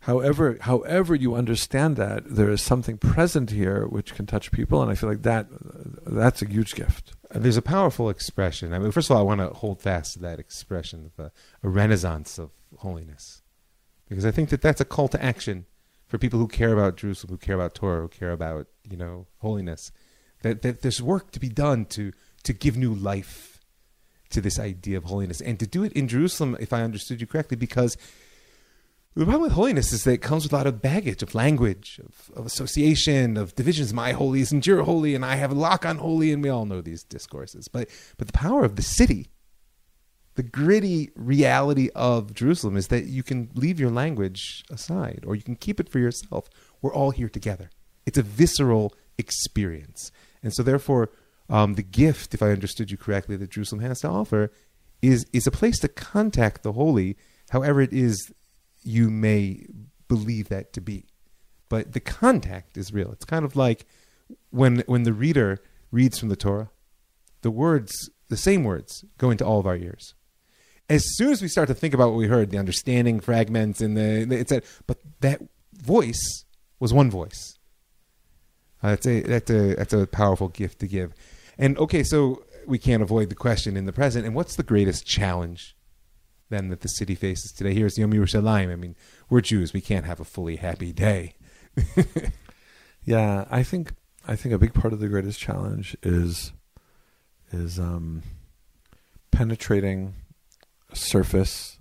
[0.04, 4.90] however however you understand that there is something present here which can touch people and
[4.90, 5.46] i feel like that
[6.06, 8.72] that's a huge gift Uh, There's a powerful expression.
[8.72, 11.28] I mean, first of all, I want to hold fast to that expression of a,
[11.66, 13.42] a renaissance of holiness,
[14.08, 15.66] because I think that that's a call to action
[16.06, 19.26] for people who care about Jerusalem, who care about Torah, who care about you know
[19.38, 19.90] holiness.
[20.42, 22.12] That, that there's work to be done to
[22.46, 23.58] to give new life
[24.34, 27.26] to this idea of holiness, and to do it in Jerusalem, if I understood you
[27.26, 27.96] correctly, because
[29.16, 32.00] the problem with holiness is that it comes with a lot of baggage of language,
[32.04, 33.94] of, of association, of divisions.
[33.94, 36.66] My holy isn't your holy, and I have a lock on holy, and we all
[36.66, 37.68] know these discourses.
[37.68, 39.28] But but the power of the city,
[40.34, 45.42] the gritty reality of Jerusalem is that you can leave your language aside, or you
[45.42, 46.50] can keep it for yourself.
[46.82, 47.70] We're all here together.
[48.06, 50.10] It's a visceral experience,
[50.42, 51.10] and so therefore,
[51.48, 54.50] um, the gift, if I understood you correctly, that Jerusalem has to offer,
[55.00, 57.16] is is a place to contact the holy,
[57.50, 58.32] however it is
[58.84, 59.66] you may
[60.08, 61.06] believe that to be.
[61.68, 63.10] But the contact is real.
[63.12, 63.86] It's kind of like
[64.50, 66.70] when when the reader reads from the Torah,
[67.42, 67.92] the words,
[68.28, 70.14] the same words, go into all of our ears.
[70.88, 73.96] As soon as we start to think about what we heard, the understanding fragments and
[73.96, 74.52] the, the it's
[74.86, 75.40] but that
[75.72, 76.44] voice
[76.78, 77.58] was one voice.
[78.82, 81.14] Uh, that's a that's a that's a powerful gift to give.
[81.56, 84.26] And okay, so we can't avoid the question in the present.
[84.26, 85.74] And what's the greatest challenge
[86.50, 87.74] then that the city faces today?
[87.74, 88.72] Here's Yom Yerushalayim.
[88.72, 88.96] I mean,
[89.28, 89.72] we're Jews.
[89.72, 91.34] We can't have a fully happy day.
[93.04, 93.92] yeah i think
[94.26, 96.52] i think a big part of the greatest challenge is
[97.52, 98.22] is um
[99.30, 100.14] penetrating
[100.92, 101.78] surface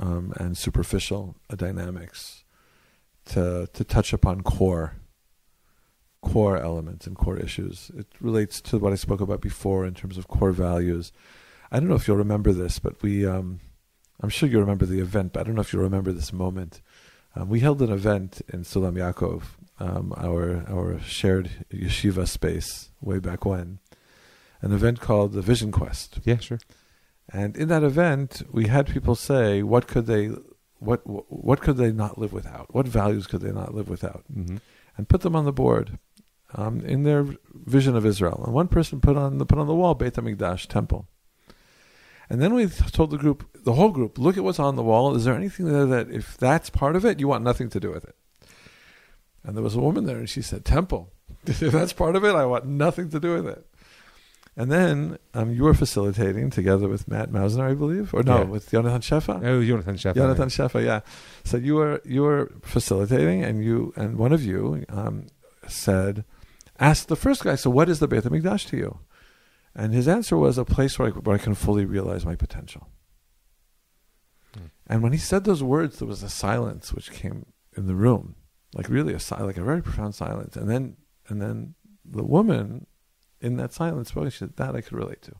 [0.00, 2.44] um, and superficial dynamics
[3.24, 4.94] to to touch upon core
[6.22, 7.90] core elements and core issues.
[7.96, 11.12] It relates to what I spoke about before in terms of core values.
[11.70, 13.60] I don't know if you'll remember this, but we um,
[14.24, 16.80] I'm sure you remember the event, but I don't know if you remember this moment.
[17.36, 19.42] Um, we held an event in Sulam Yaakov,
[19.86, 23.68] um, our our shared yeshiva space way back when,
[24.62, 26.10] an event called the Vision Quest.
[26.24, 26.60] Yeah, sure.
[27.40, 30.24] And in that event, we had people say, "What could they,
[30.88, 31.00] what
[31.48, 32.66] what could they not live without?
[32.76, 34.58] What values could they not live without?" Mm-hmm.
[34.96, 35.98] And put them on the board.
[36.54, 38.42] um, in their vision of Israel.
[38.44, 41.06] And one person put on the put on the wall Beit Hamikdash temple.
[42.34, 45.14] And then we told the group, the whole group, look at what's on the wall.
[45.14, 47.92] Is there anything there that, if that's part of it, you want nothing to do
[47.92, 48.16] with it?
[49.44, 51.12] And there was a woman there, and she said, Temple.
[51.46, 53.64] if that's part of it, I want nothing to do with it.
[54.56, 58.42] And then um, you were facilitating together with Matt Mausner, I believe, or no, Yeah.
[58.46, 59.40] with Jonathan Shefa.
[59.46, 60.16] Oh, Jonathan Sheff.
[60.16, 61.02] Jonathan Shefa, yeah.
[61.44, 65.26] So you were you were facilitating, and you and one of you um,
[65.68, 66.24] said,
[66.80, 68.98] asked the first guy, "So what is the Beit Hamikdash to you?"
[69.76, 72.88] And his answer was a place where I, where I can fully realize my potential.
[74.54, 74.66] Hmm.
[74.86, 78.36] And when he said those words, there was a silence which came in the room,
[78.72, 80.56] like really a si- like a very profound silence.
[80.56, 80.96] And then
[81.28, 82.86] and then the woman
[83.40, 84.30] in that silence spoke.
[84.30, 85.32] She said, "That I could relate to."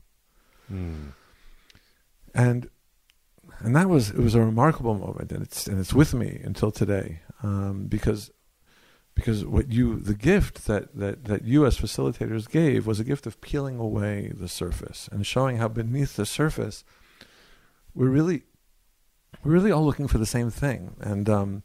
[0.71, 1.11] Mm.
[2.33, 2.67] and
[3.59, 6.71] and that was it was a remarkable moment and it's and it's with me until
[6.71, 8.31] today um, because
[9.15, 13.25] because what you the gift that, that that you as facilitators gave was a gift
[13.25, 16.83] of peeling away the surface and showing how beneath the surface
[17.93, 18.43] we're really
[19.43, 21.63] we're really all looking for the same thing and um,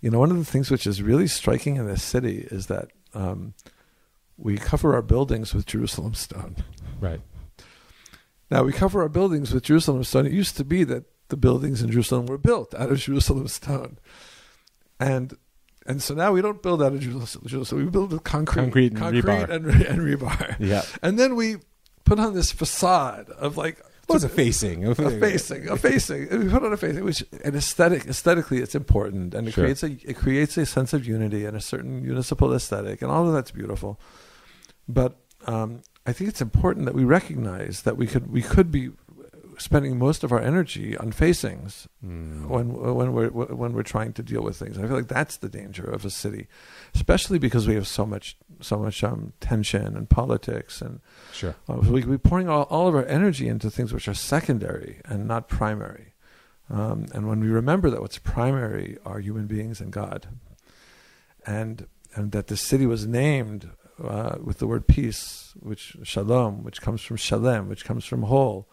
[0.00, 2.88] you know one of the things which is really striking in this city is that
[3.14, 3.54] um,
[4.36, 6.56] we cover our buildings with Jerusalem stone
[7.00, 7.20] Right.
[8.50, 10.26] now we cover our buildings with Jerusalem stone.
[10.26, 13.98] It used to be that the buildings in Jerusalem were built out of Jerusalem stone,
[14.98, 15.36] and
[15.88, 17.64] and so now we don't build out of Jerusalem.
[17.64, 19.48] So We build with concrete, Concrete and rebar.
[19.50, 20.56] and, re- and rebar.
[20.58, 20.82] Yeah.
[21.02, 21.56] And then we
[22.04, 24.86] put on this facade of like Well, it's a facing.
[24.86, 26.28] a facing, a facing.
[26.30, 29.64] We put on a facing, which and aesthetic, aesthetically, it's important, and it Sure.
[29.64, 33.26] creates a it creates a sense of unity and a certain municipal aesthetic, and all
[33.26, 33.98] of that's beautiful.
[34.88, 38.90] But um, I think it's important that we recognize that we could we could be
[39.58, 42.46] spending most of our energy on facings Mm.
[42.46, 44.76] when when we're when we're trying to deal with things.
[44.78, 46.46] I feel like that's the danger of a city,
[46.94, 51.00] especially because we have so much so much um, tension and politics and
[51.32, 51.54] Sure.
[51.68, 55.00] uh, we could be pouring all, all of our energy into things which are secondary
[55.04, 56.14] and not primary.
[56.68, 60.26] Um, and when we remember that what's primary are human beings and God,
[61.46, 63.70] and and that the city was named
[64.02, 68.68] uh, with the word peace, which shalom, which comes from shalem, which comes from whole,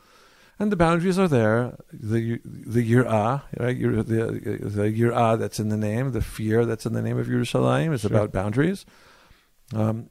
[0.59, 1.77] and the boundaries are there.
[1.91, 3.77] The the yirah, right?
[3.77, 4.25] Yir- The
[4.61, 8.01] the yirah that's in the name, the fear that's in the name of Yerushalayim is
[8.01, 8.11] Sure.
[8.11, 8.85] about boundaries.
[9.73, 10.09] Um,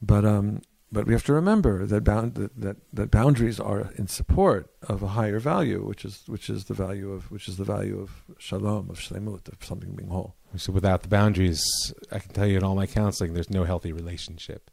[0.00, 4.06] but um, but we have to remember that bound that, that, that boundaries are in
[4.06, 7.64] support of a higher value, which is which is the value of which is the
[7.64, 10.36] value of shalom, of shlemut, of something being whole.
[10.56, 11.62] So without the boundaries,
[12.12, 14.70] I can tell you in all my counseling, there's no healthy relationship,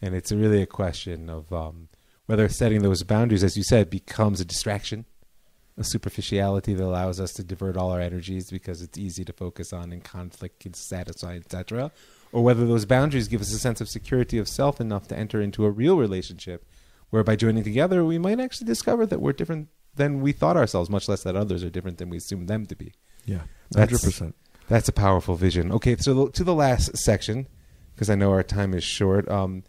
[0.00, 1.88] and it's really a question of um,
[2.26, 5.04] whether setting those boundaries, as you said, becomes a distraction,
[5.78, 9.72] a superficiality that allows us to divert all our energies because it's easy to focus
[9.72, 11.90] on in conflict, and satisfy, etc.,
[12.32, 15.40] or whether those boundaries give us a sense of security of self enough to enter
[15.40, 16.66] into a real relationship,
[17.10, 20.90] where by joining together we might actually discover that we're different than we thought ourselves,
[20.90, 22.92] much less that others are different than we assume them to be.
[23.24, 23.42] Yeah,
[23.74, 24.34] hundred percent.
[24.68, 25.70] That's a powerful vision.
[25.72, 27.46] Okay, so to the last section,
[27.94, 29.28] because I know our time is short.
[29.28, 29.62] Um,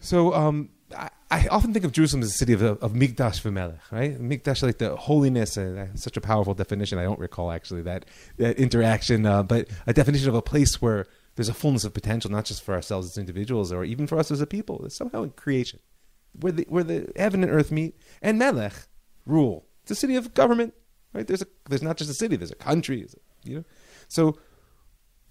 [0.00, 3.80] so um, I, I often think of Jerusalem as a city of, of Mikdash v'melech,
[3.90, 4.16] right?
[4.20, 6.98] Mikdash, like the holiness, and such a powerful definition.
[6.98, 8.04] I don't recall actually that,
[8.36, 12.30] that interaction, uh, but a definition of a place where there's a fullness of potential,
[12.30, 14.84] not just for ourselves as individuals, or even for us as a people.
[14.84, 15.80] It's somehow in creation,
[16.40, 18.74] where the where the heaven and earth meet, and melech
[19.26, 19.66] rule.
[19.82, 20.74] It's a city of government,
[21.12, 21.26] right?
[21.26, 22.36] There's a there's not just a city.
[22.36, 23.06] There's a country.
[23.44, 23.64] You know,
[24.08, 24.38] so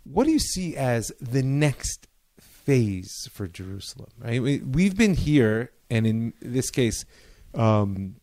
[0.04, 2.08] what do you see as the next
[2.40, 4.10] phase for Jerusalem?
[4.20, 7.06] Right, we, we've been here, and in this case,
[7.54, 8.16] um,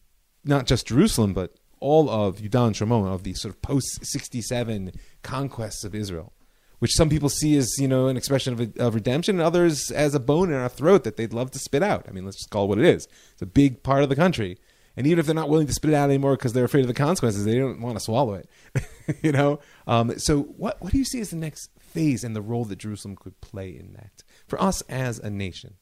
[0.44, 4.40] not just Jerusalem, but all of Yudan and Shomron of the sort of post sixty
[4.40, 6.32] seven conquests of Israel,
[6.78, 10.14] which some people see as you know an expression of, of redemption, and others as
[10.14, 12.06] a bone in our throat that they'd love to spit out.
[12.08, 13.08] I mean, let's just call it what it is.
[13.32, 14.58] It's a big part of the country.
[14.96, 16.88] And even if they're not willing to spit it out anymore because they're afraid of
[16.88, 18.48] the consequences, they don't want to swallow it.
[19.22, 19.60] you know.
[19.86, 22.78] Um, so, what what do you see as the next phase and the role that
[22.78, 25.74] Jerusalem could play in that for us as a nation?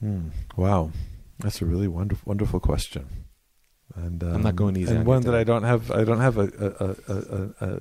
[0.00, 0.28] Hmm.
[0.56, 0.90] Wow,
[1.38, 3.08] that's a really wonderful, wonderful question.
[3.94, 5.34] And um, I'm not going easy And on one that.
[5.34, 6.42] I don't have, I don't have a
[6.78, 7.80] a, a, a,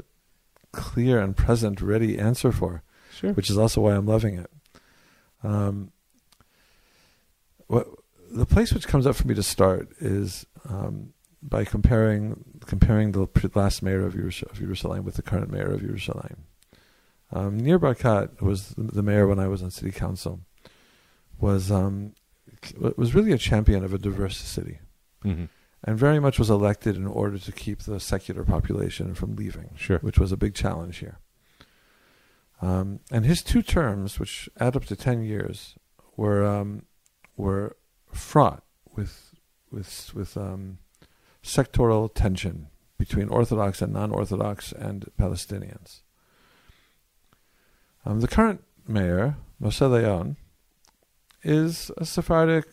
[0.72, 3.34] clear and present, ready answer for, Sure.
[3.34, 4.49] which is also why I'm loving it.
[5.43, 5.91] Um,
[7.68, 7.88] what
[8.32, 13.28] the place which comes up for me to start is um, by comparing comparing the
[13.53, 16.45] last mayor of, Yerus- of Jerusalem with the current mayor of Jerusalem.
[17.32, 20.41] Um, Nir Barkat was the mayor when I was on city council.
[21.40, 22.14] Was um,
[22.98, 24.80] was really a champion of a diverse city,
[25.22, 25.46] hmm
[25.84, 30.00] and very much was elected in order to keep the secular population from leaving, Sure.
[30.00, 31.20] which was a big challenge here.
[32.64, 35.76] Um, and his two terms, which add up to ten years,
[36.16, 36.84] were um,
[37.36, 37.76] were
[38.12, 38.64] fraught
[38.96, 39.36] with
[39.72, 40.80] with with um,
[41.44, 42.68] sectoral tension
[42.98, 46.02] between Orthodox and non-Orthodox and Palestinians.
[48.06, 50.38] Um, the current mayor, Moshe Leon,
[51.44, 52.66] is a Sephardic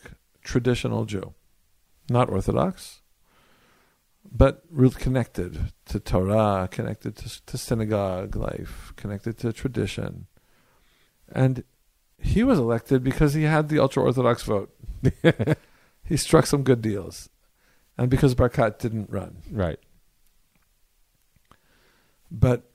[0.42, 1.34] traditional Jew,
[2.08, 3.02] not Orthodox,
[4.30, 10.26] but really connected to Torah, connected to, to synagogue life, connected to tradition.
[11.30, 11.64] And
[12.18, 14.74] he was elected because he had the ultra Orthodox vote.
[16.04, 17.28] he struck some good deals.
[17.96, 19.42] And because Barkat didn't run.
[19.50, 19.78] Right.
[22.30, 22.70] But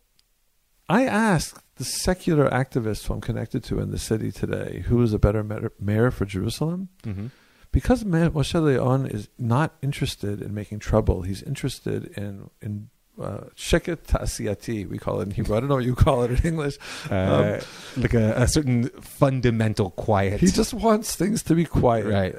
[0.90, 5.14] I asked the secular activists who I'm connected to in the city today who is
[5.14, 5.44] a better
[5.80, 6.90] mayor- for Jerusalem.
[7.04, 7.28] Mm-hmm.
[7.72, 12.90] Because Moshe Leon is not interested in making trouble, he's interested in in
[13.22, 15.56] uh, sheket tasiyati, we call it in Hebrew.
[15.56, 16.78] I don't know what you call it in English.
[17.12, 17.60] Uh,
[17.98, 20.40] like a, a certain fundamental quiet.
[20.40, 22.08] He just wants things to be quiet.
[22.08, 22.36] right.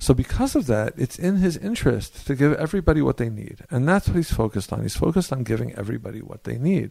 [0.00, 3.88] So because of that, it's in his interest to give everybody what they need, and
[3.88, 4.82] that's what he's focused on.
[4.82, 6.90] He's focused on giving everybody what they need,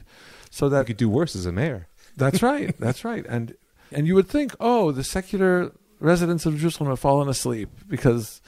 [0.53, 1.87] so You that could do worse as a mayor.
[2.15, 2.77] That's right.
[2.77, 3.25] That's right.
[3.27, 3.55] And
[3.91, 8.39] and you would think, oh, the secular residents of Jerusalem have fallen asleep because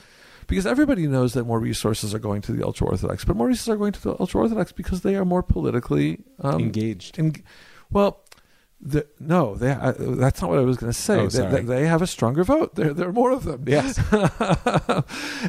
[0.46, 3.70] because everybody knows that more resources are going to the ultra orthodox, but more resources
[3.70, 7.18] are going to the ultra orthodox because they are more politically um, Engaged.
[7.18, 7.44] en-
[7.90, 8.24] well,
[8.80, 11.22] the, no, they, uh, that's not what I was going to say.
[11.22, 12.76] Oh, they, they, they have a stronger vote.
[12.76, 13.64] There, there are more of them.
[13.66, 14.00] Yes.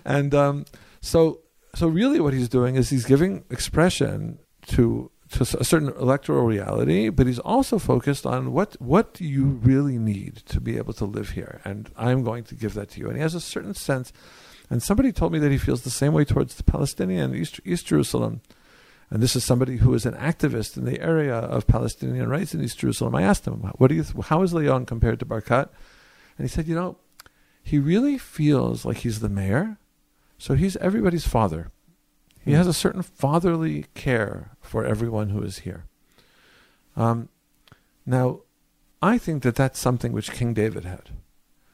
[0.07, 0.65] and um,
[1.03, 1.41] so,
[1.75, 4.39] so really, what he's doing is he's giving expression
[4.69, 9.45] to to a certain electoral reality, but he's also focused on what what do you
[9.45, 13.01] really need to be able to live here, and I'm going to give that to
[13.01, 13.09] you.
[13.09, 14.13] And he has a certain sense.
[14.69, 17.87] And somebody told me that he feels the same way towards the Palestinian East, East
[17.87, 18.41] Jerusalem.
[19.11, 22.65] And this is somebody who is an activist in the area of Palestinian rights in
[22.65, 23.15] East Jerusalem.
[23.15, 24.03] I asked him, "What do you?
[24.03, 25.69] Th- how is Leon compared to Barkat?"
[26.37, 26.97] And he said, "You know,
[27.63, 29.79] he really feels like he's the mayor,
[30.39, 31.71] so he's everybody's father.
[32.47, 32.57] He Hmm.
[32.59, 35.85] has a certain fatherly care for everyone who is here.
[36.97, 37.29] Um,
[38.07, 38.41] now,
[39.03, 41.11] I think that that's something which King David had.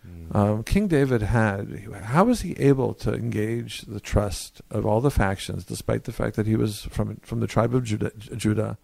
[0.05, 0.35] Mm.
[0.35, 1.87] Um, King David had.
[2.07, 6.35] How was he able to engage the trust of all the factions, despite the fact
[6.35, 8.79] that he was from from the tribe of Judah, Judah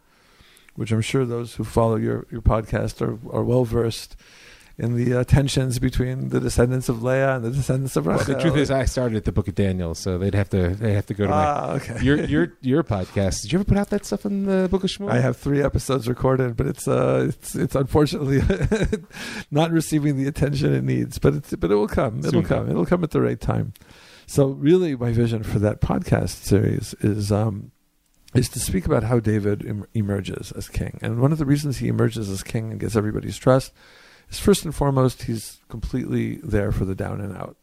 [0.77, 4.15] which I'm sure those who follow your, your podcast are, are well versed
[4.79, 8.41] in the uh, tensions between the descendants of Leah and the descendants of Well, the
[8.41, 11.07] truth is, I started at the Book of Daniel, so they'd have to they have
[11.07, 11.99] to go to my ah, okay.
[12.01, 13.43] your your your podcast.
[13.43, 15.11] Did you ever put out that stuff in the Book of Shmuel?
[15.11, 18.41] I have three episodes recorded, but it's uh, it's it's unfortunately
[19.51, 21.19] not receiving the attention it needs.
[21.19, 22.21] But it's but it will come.
[22.21, 22.59] It'll Soon come.
[22.59, 22.71] come.
[22.71, 23.75] It'll come at the right time.
[24.27, 27.73] So really, my vision for that podcast series is um,
[28.33, 31.79] is to speak about how David em- emerges as king, and one of the reasons
[31.79, 33.73] he emerges as king and gets everybody's trust
[34.31, 37.57] is first and foremost he's completely there for the down and out,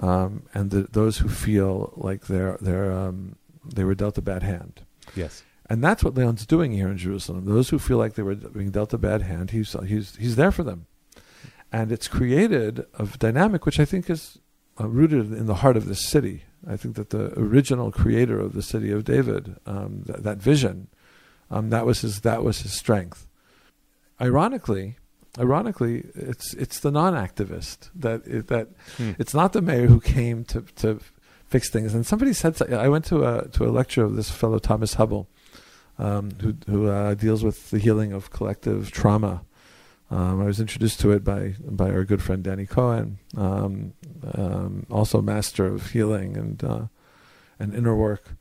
[0.00, 4.42] um, and the, those who feel like they're they're um, they were dealt a bad
[4.42, 4.82] hand.
[5.14, 5.42] yes.
[5.68, 7.44] And that's what Leon's doing here in Jerusalem.
[7.44, 10.50] Those who feel like they were being dealt a bad hand, he's he's he's there
[10.50, 10.86] for them,
[11.70, 14.38] and it's created a dynamic which I think is
[14.80, 16.42] uh, rooted in the heart of this city.
[16.66, 20.88] I think that the original creator of the city of David, um, th- that vision,
[21.52, 23.28] um, that was his that was his strength.
[24.20, 24.96] Ironically,
[25.38, 29.12] ironically, it's it's the non-activist that it, that Hmm.
[29.18, 31.00] it's not the mayor who came to to
[31.46, 31.94] fix things.
[31.94, 35.26] And somebody said, I went to a to a lecture of this fellow Thomas Hübl,
[35.98, 39.42] um, who who uh, deals with the healing of collective trauma.
[40.12, 43.92] Um, I was introduced to it by by our good friend Danny Cohen, um,
[44.34, 46.84] um, also master of healing and uh,
[47.58, 48.34] and inner work.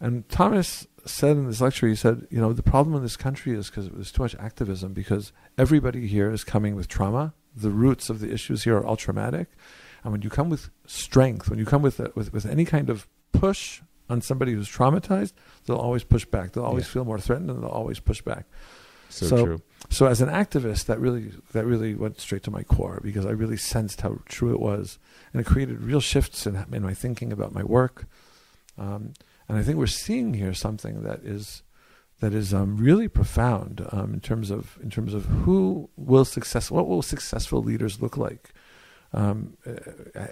[0.00, 3.52] And Thomas said in this lecture, he said, you know, the problem in this country
[3.54, 7.32] is because there's too much activism because everybody here is coming with trauma.
[7.54, 9.48] The roots of the issues here are all traumatic.
[10.02, 13.08] And when you come with strength, when you come with, with, with any kind of
[13.32, 15.32] push on somebody who's traumatized,
[15.64, 16.52] they'll always push back.
[16.52, 16.92] They'll always Yeah.
[16.92, 18.46] feel more threatened and they'll always push back.
[19.08, 19.62] So, So- true.
[19.88, 23.30] So as an activist, that really that really went straight to my core because I
[23.30, 24.98] really sensed how true it was,
[25.32, 28.06] and it created real shifts in, in my thinking about my work.
[28.76, 29.12] Um,
[29.48, 31.62] and I think we're seeing here something that is
[32.20, 36.70] that is um, really profound um, in terms of in terms of who will success
[36.70, 38.52] what will successful leaders look like
[39.12, 39.56] um,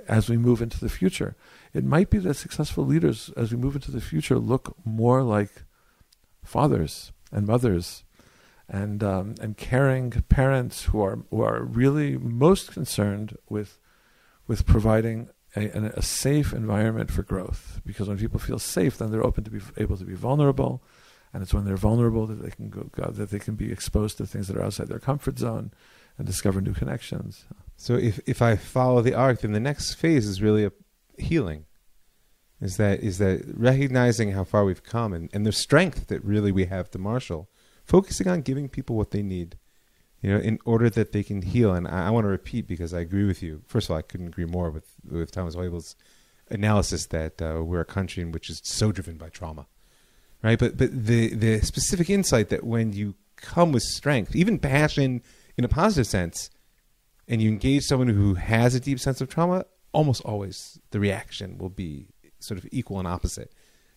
[0.08, 1.36] as we move into the future.
[1.72, 5.64] It might be that successful leaders as we move into the future look more like
[6.42, 8.04] fathers and mothers
[8.68, 13.78] and um, and caring parents who are who are really most concerned with
[14.46, 17.80] with providing a, a safe environment for growth.
[17.84, 20.82] Because when people feel safe, then they're open to be able to be vulnerable,
[21.32, 24.18] and it's when they're vulnerable that they can go, go that they can be exposed
[24.18, 25.72] to things that are outside their comfort zone
[26.16, 27.44] and discover new connections.
[27.76, 30.72] So if if I follow the arc, then the next phase is really a
[31.18, 31.66] healing.
[32.60, 36.52] Is that is that recognizing how far we've come and, and the strength that really
[36.52, 37.48] we have to marshal,
[37.84, 39.58] focusing on giving people what they need,
[40.24, 41.74] you know, in order that they can heal.
[41.74, 43.60] And I, I want to repeat because I agree with you.
[43.66, 45.96] First of all, I couldn't agree more with with Thomas Hübl's
[46.50, 49.66] analysis that uh, we're a country in which is so driven by trauma,
[50.42, 50.58] right?
[50.58, 55.20] But but the the specific insight that when you come with strength, even passion
[55.58, 56.48] in a positive sense,
[57.28, 61.58] and you engage someone who has a deep sense of trauma, almost always the reaction
[61.58, 62.06] will be
[62.38, 63.52] sort of equal and opposite,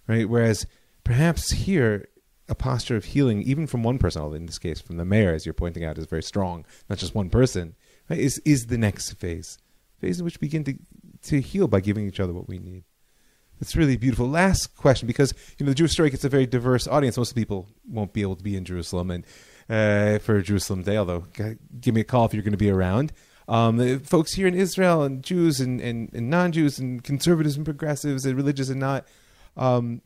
[0.10, 0.28] right?
[0.28, 0.68] Whereas
[1.06, 2.10] perhaps here,
[2.50, 5.34] a posture of healing, even from one person, although in this case from the mayor,
[5.34, 7.76] as you're pointing out, is very strong, not just one person,
[8.10, 8.20] right?
[8.20, 9.58] Is is the next phase,
[10.00, 10.76] phase in which we begin to
[11.24, 12.84] to heal by giving each other what we need.
[13.60, 14.28] It's really beautiful.
[14.28, 17.18] Last question, because you know the Jewish story gets a very diverse audience.
[17.18, 19.26] Most people won't be able to be in Jerusalem and
[19.70, 20.98] uh, for Jerusalem Day.
[20.98, 21.26] Although,
[21.82, 23.14] give me a call if you're going to be around.
[23.50, 28.26] Um, folks here in Israel and Jews and, and, and non-Jews and conservatives and progressives
[28.26, 29.08] and religious and not.
[29.56, 30.02] Um,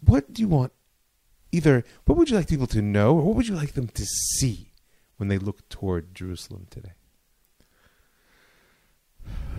[0.00, 0.72] what do you want?
[1.50, 4.04] Either what would you like people to know, or what would you like them to
[4.04, 4.72] see
[5.16, 6.92] when they look toward Jerusalem today?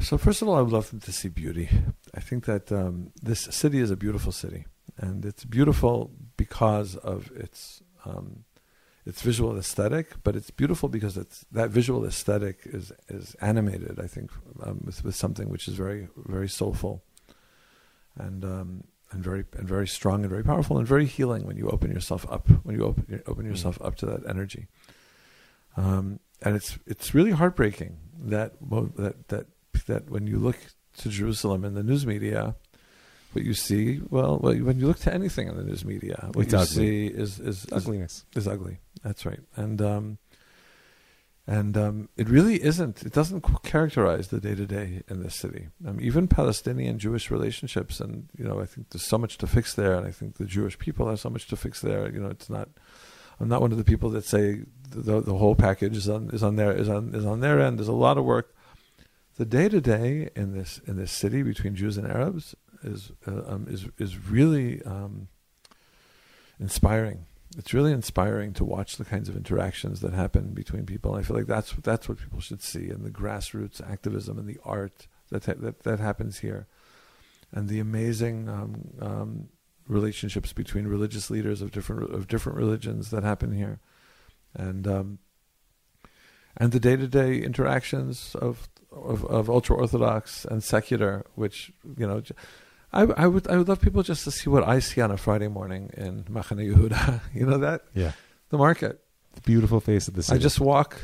[0.02, 1.70] So first of all, I would love them to see beauty.
[2.16, 4.66] I think that um, this city is a beautiful city,
[4.98, 8.46] and it's beautiful because of its um,
[9.06, 14.00] its visual aesthetic, but it's beautiful because it's that visual aesthetic is is animated.
[14.00, 14.32] I think
[14.64, 17.04] um, with with something which is very very soulful,
[18.16, 21.70] and um, and very and very strong and very powerful and very healing when you
[21.70, 23.50] open yourself up when you open open mm.
[23.50, 24.68] yourself up to that energy.
[25.78, 28.54] Um, and it's it's really heartbreaking that
[28.98, 29.46] that that
[29.88, 30.58] that when you look
[30.98, 32.56] to Jerusalem in the news media,
[33.34, 36.54] what you see, well, when you look to anything in the news media, what it's
[36.54, 36.76] you ugly.
[36.76, 38.26] see is is, is ugliness.
[38.36, 38.80] Is ugly.
[39.04, 39.40] That's right.
[39.56, 40.18] And um,
[41.48, 43.04] and um, it really isn't.
[43.04, 45.70] It doesn't characterize the day to day in this city.
[45.86, 49.74] Um, even Palestinian Jewish relationships, and you know, I think there's so much to fix
[49.74, 52.12] there, and I think the Jewish people have so much to fix there.
[52.12, 52.70] You know, it's not.
[53.40, 56.44] I'm not one of the people that say the, the whole package is on is
[56.44, 57.80] on their is on is on their end.
[57.80, 58.54] There's a lot of work.
[59.38, 63.42] The day to day in this in this city between Jews and Arabs is uh,
[63.48, 65.30] um, is is really um,
[66.60, 67.26] inspiring.
[67.58, 71.16] It's really inspiring to watch the kinds of interactions that happen between people.
[71.16, 74.60] I feel like that's that's what people should see, and the grassroots activism and the
[74.64, 76.68] art that that that happens here,
[77.52, 79.50] and the amazing um, um,
[79.88, 83.80] relationships between religious leaders of different of different religions that happen here,
[84.54, 85.20] and um,
[86.56, 92.08] and the day to day interactions of of, of ultra orthodox and secular, which you
[92.08, 92.22] know
[92.92, 95.18] I, I would I would love people just to see what I see on a
[95.18, 97.22] Friday morning in Machane Yehuda.
[97.34, 97.82] you know that?
[97.94, 98.14] Yeah.
[98.50, 99.00] The market.
[99.34, 100.40] The beautiful face of the city.
[100.40, 101.00] I just walk.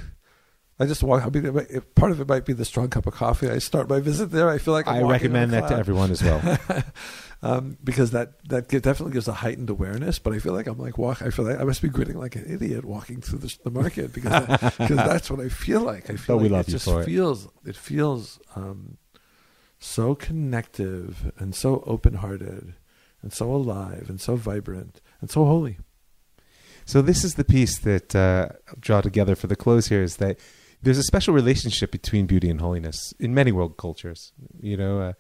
[0.79, 1.25] I just walk.
[1.25, 3.49] I mean, part of it might be the strong cup of coffee.
[3.49, 4.49] I start my visit there.
[4.49, 6.57] I feel like I'm i recommend that to everyone as well,
[7.41, 10.19] um, because that that definitely gives a heightened awareness.
[10.19, 11.21] But I feel like I'm like walk.
[11.21, 14.11] I feel like I must be grinning like an idiot walking through the, the market
[14.11, 16.09] because because that's what I feel like.
[16.09, 18.97] I feel like we love it just for feels it, it feels um,
[19.80, 22.76] so connective and so open hearted
[23.21, 25.78] and so alive and so vibrant and so holy.
[26.86, 30.17] So this is the piece that uh, I'll draw together for the close here is
[30.17, 30.39] that
[30.84, 34.34] there's a special relationship between beauty and holiness in many world cultures.
[34.59, 35.13] You know, uh,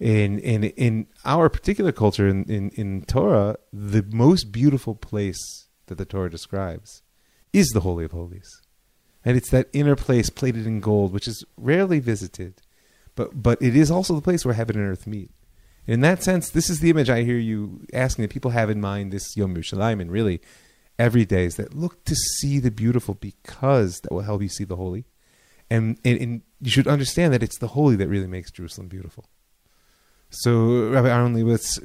[0.00, 5.96] in in in our particular culture in, in in Torah, the most beautiful place that
[5.96, 7.02] the Torah describes
[7.52, 8.50] is the Holy of Holies,
[9.24, 12.60] and it's that inner place plated in gold, which is rarely visited
[13.14, 15.30] but but it is also the place where heaven and earth meet.
[15.86, 18.80] In that sense, this is the image I hear you asking that people have in
[18.80, 20.40] mind this Yom Yerushalayim, and really
[20.98, 24.64] every day is that look to see the beautiful because that will help you see
[24.64, 25.04] the holy,
[25.70, 29.24] and and, and you should understand that it's the holy that really makes Jerusalem beautiful.
[30.30, 31.78] So Rabbi Aaron Leibowitz,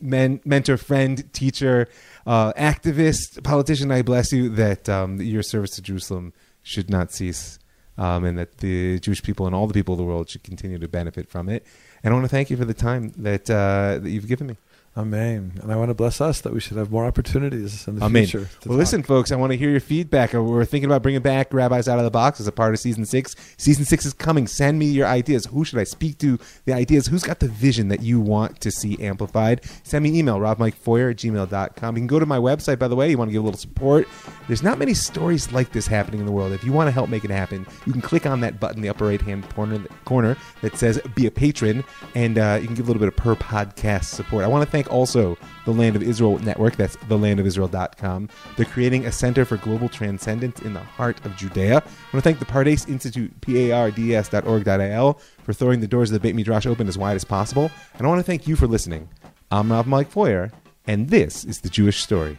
[0.00, 1.88] men, mentor, friend, teacher,
[2.26, 7.58] uh, activist, politician, I bless you that um, your service to Jerusalem should not cease
[7.98, 10.78] um, and that the Jewish people and all the people of the world should continue
[10.78, 11.66] to benefit from it.
[12.02, 14.56] And I want to thank you for the time that uh, that you've given me.
[14.98, 15.52] Amen.
[15.62, 18.24] And I want to bless us that we should have more opportunities in the Amen.
[18.24, 18.48] future.
[18.66, 18.78] Well, talk.
[18.78, 20.34] listen, folks, I want to hear your feedback.
[20.34, 22.80] Uh, We're thinking about bringing back Rabbis Out of the Box as a part of
[22.80, 23.36] season six.
[23.58, 24.48] Season six is coming.
[24.48, 25.46] Send me your ideas.
[25.46, 26.36] Who should I speak to?
[26.64, 27.06] The ideas.
[27.06, 29.60] Who's got the vision that you want to see amplified?
[29.84, 31.96] Send me an email, ravmikefeuer at gmail.com.
[31.96, 33.08] You can go to my website, by the way.
[33.08, 34.08] You want to give a little support.
[34.48, 36.50] There's not many stories like this happening in the world.
[36.50, 38.82] If you want to help make it happen, you can click on that button in
[38.82, 41.84] the upper right hand corner, corner that says Be a Patron,
[42.16, 44.42] and uh, you can give a little bit of per podcast support.
[44.42, 46.76] I want to thank also the Land of Israel Network.
[46.76, 48.28] That's thelandofisrael.com.
[48.56, 51.76] They're creating a center for global transcendence in the heart of Judea.
[51.76, 56.34] I want to thank the Pardes Institute, P-A-R-D-S.org.il, for throwing the doors of the Beit
[56.34, 57.70] Midrash open as wide as possible.
[57.94, 59.08] And I want to thank you for listening.
[59.50, 60.52] I'm Rav Mike Feuer,
[60.86, 62.38] and this is The Jewish Story.